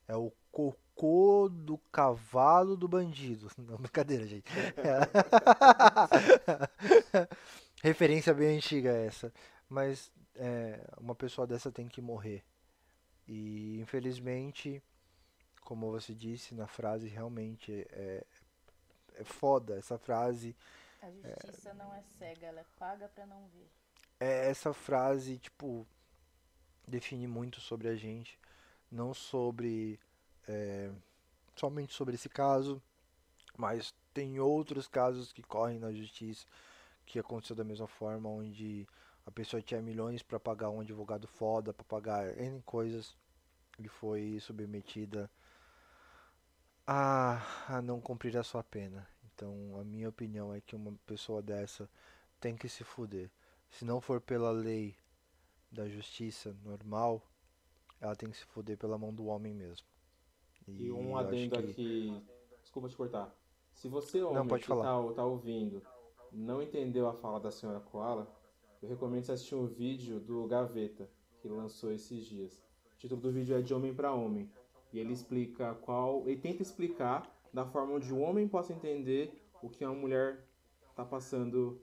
[0.08, 3.50] É o cocô do cavalo do bandido.
[3.58, 4.50] Não, brincadeira, gente.
[7.82, 9.32] Referência bem antiga essa.
[9.68, 12.44] Mas é, uma pessoa dessa tem que morrer.
[13.26, 14.80] E infelizmente
[15.66, 18.24] como você disse na frase, realmente é,
[19.16, 20.54] é foda essa frase.
[21.02, 23.68] A justiça não é cega, ela é paga pra não ver.
[24.20, 25.84] É, essa frase, tipo,
[26.86, 28.38] define muito sobre a gente,
[28.90, 29.98] não sobre
[30.46, 30.88] é,
[31.56, 32.80] somente sobre esse caso,
[33.58, 36.46] mas tem outros casos que correm na justiça
[37.04, 38.86] que aconteceu da mesma forma, onde
[39.26, 43.16] a pessoa tinha milhões para pagar um advogado foda, para pagar N coisas,
[43.80, 45.28] e foi submetida
[46.86, 49.06] a, a não cumprir a sua pena.
[49.34, 51.88] Então, a minha opinião é que uma pessoa dessa
[52.40, 53.30] tem que se fuder.
[53.70, 54.96] Se não for pela lei
[55.70, 57.20] da justiça normal,
[58.00, 59.86] ela tem que se fuder pela mão do homem mesmo.
[60.68, 62.22] E um eu acho adendo que- aqui.
[62.62, 63.34] Desculpa te cortar.
[63.74, 64.84] Se você, homem, pode que falar.
[64.84, 65.82] Tá, tá ouvindo,
[66.32, 68.26] não entendeu a fala da senhora Koala,
[68.82, 71.08] eu recomendo você assistir um vídeo do Gaveta,
[71.40, 72.64] que lançou esses dias.
[72.94, 74.50] O título do vídeo é De Homem para Homem.
[74.96, 76.26] E ele explica qual.
[76.26, 79.30] Ele tenta explicar da forma onde o homem possa entender
[79.62, 80.48] o que a mulher
[80.94, 81.78] tá passando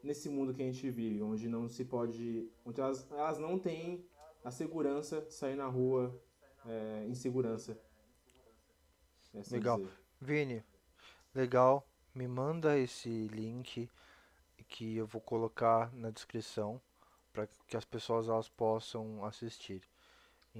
[0.00, 2.48] nesse mundo que a gente vive, onde não se pode.
[2.64, 4.06] onde elas, elas não têm
[4.44, 6.16] a segurança de sair na rua
[6.64, 7.76] é, em segurança.
[9.34, 9.78] É assim Legal.
[9.78, 9.92] dizer.
[10.20, 10.64] Vini,
[11.34, 11.84] legal.
[12.14, 13.90] Me manda esse link
[14.68, 16.80] que eu vou colocar na descrição
[17.32, 19.82] para que as pessoas elas possam assistir.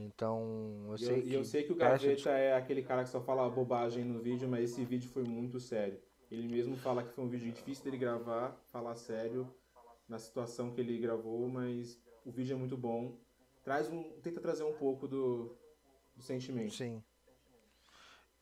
[0.01, 3.03] Então, eu E sei eu, que e eu sei que o Gaveta é aquele cara
[3.03, 6.01] que só fala bobagem no vídeo, mas esse vídeo foi muito sério.
[6.31, 9.53] Ele mesmo fala que foi um vídeo difícil dele gravar, falar sério
[10.09, 13.19] na situação que ele gravou, mas o vídeo é muito bom.
[13.65, 15.57] Traz um, tenta trazer um pouco do,
[16.17, 16.77] do sentimento.
[16.77, 17.03] Sim.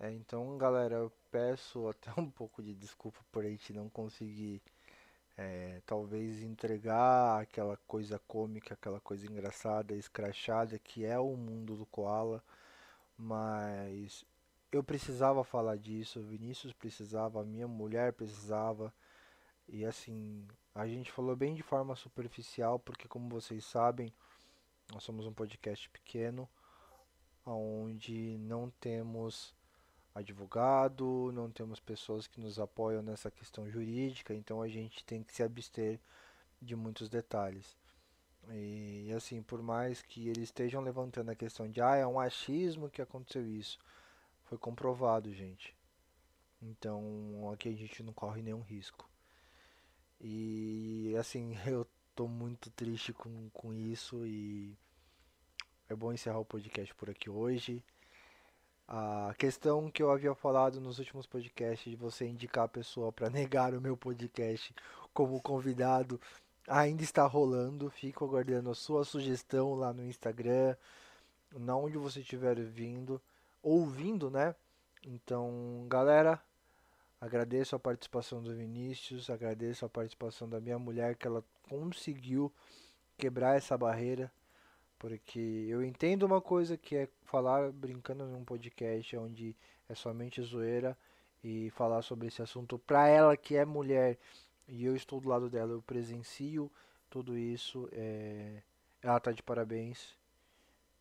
[0.00, 4.62] É, então, galera, eu peço até um pouco de desculpa por a gente não conseguir,
[5.38, 11.86] é, talvez, entregar aquela coisa cômica, aquela coisa engraçada, escrachada que é o mundo do
[11.86, 12.42] Koala,
[13.16, 14.24] mas
[14.72, 18.92] eu precisava falar disso, Vinícius precisava, minha mulher precisava,
[19.68, 24.12] e assim, a gente falou bem de forma superficial, porque, como vocês sabem,
[24.92, 26.48] nós somos um podcast pequeno
[27.46, 29.54] onde não temos
[30.18, 35.34] advogado, não temos pessoas que nos apoiam nessa questão jurídica, então a gente tem que
[35.34, 36.00] se abster
[36.60, 37.76] de muitos detalhes.
[38.50, 42.88] E assim, por mais que eles estejam levantando a questão de ah, é um achismo
[42.88, 43.78] que aconteceu isso,
[44.44, 45.76] foi comprovado, gente.
[46.60, 49.08] Então aqui a gente não corre nenhum risco.
[50.20, 54.76] E assim, eu tô muito triste com, com isso e
[55.88, 57.84] é bom encerrar o podcast por aqui hoje.
[58.90, 63.28] A questão que eu havia falado nos últimos podcasts de você indicar a pessoa para
[63.30, 64.74] negar o meu podcast
[65.12, 66.18] como convidado
[66.66, 67.90] ainda está rolando.
[67.90, 70.74] Fico aguardando a sua sugestão lá no Instagram,
[71.54, 73.20] na onde você estiver vindo,
[73.62, 74.54] ouvindo, né?
[75.04, 76.40] Então, galera,
[77.20, 82.50] agradeço a participação do Vinícius, agradeço a participação da minha mulher que ela conseguiu
[83.18, 84.32] quebrar essa barreira.
[84.98, 89.54] Porque eu entendo uma coisa que é falar brincando num podcast onde
[89.88, 90.96] é somente zoeira
[91.42, 94.18] e falar sobre esse assunto pra ela que é mulher
[94.68, 96.70] e eu estou do lado dela, eu presencio
[97.08, 97.88] tudo isso.
[97.92, 98.62] é,
[99.02, 100.14] Ela tá de parabéns.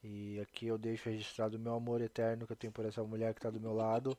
[0.03, 3.33] E aqui eu deixo registrado o meu amor eterno que eu tenho por essa mulher
[3.33, 4.17] que tá do meu lado.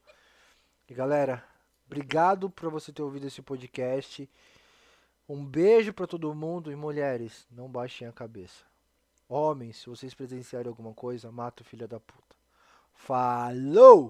[0.89, 1.43] E galera,
[1.87, 4.29] obrigado por você ter ouvido esse podcast.
[5.29, 8.68] Um beijo pra todo mundo e mulheres, não baixem a cabeça.
[9.29, 12.37] Homens, se vocês presenciarem alguma coisa, mata o filho da puta.
[12.95, 14.07] Falou!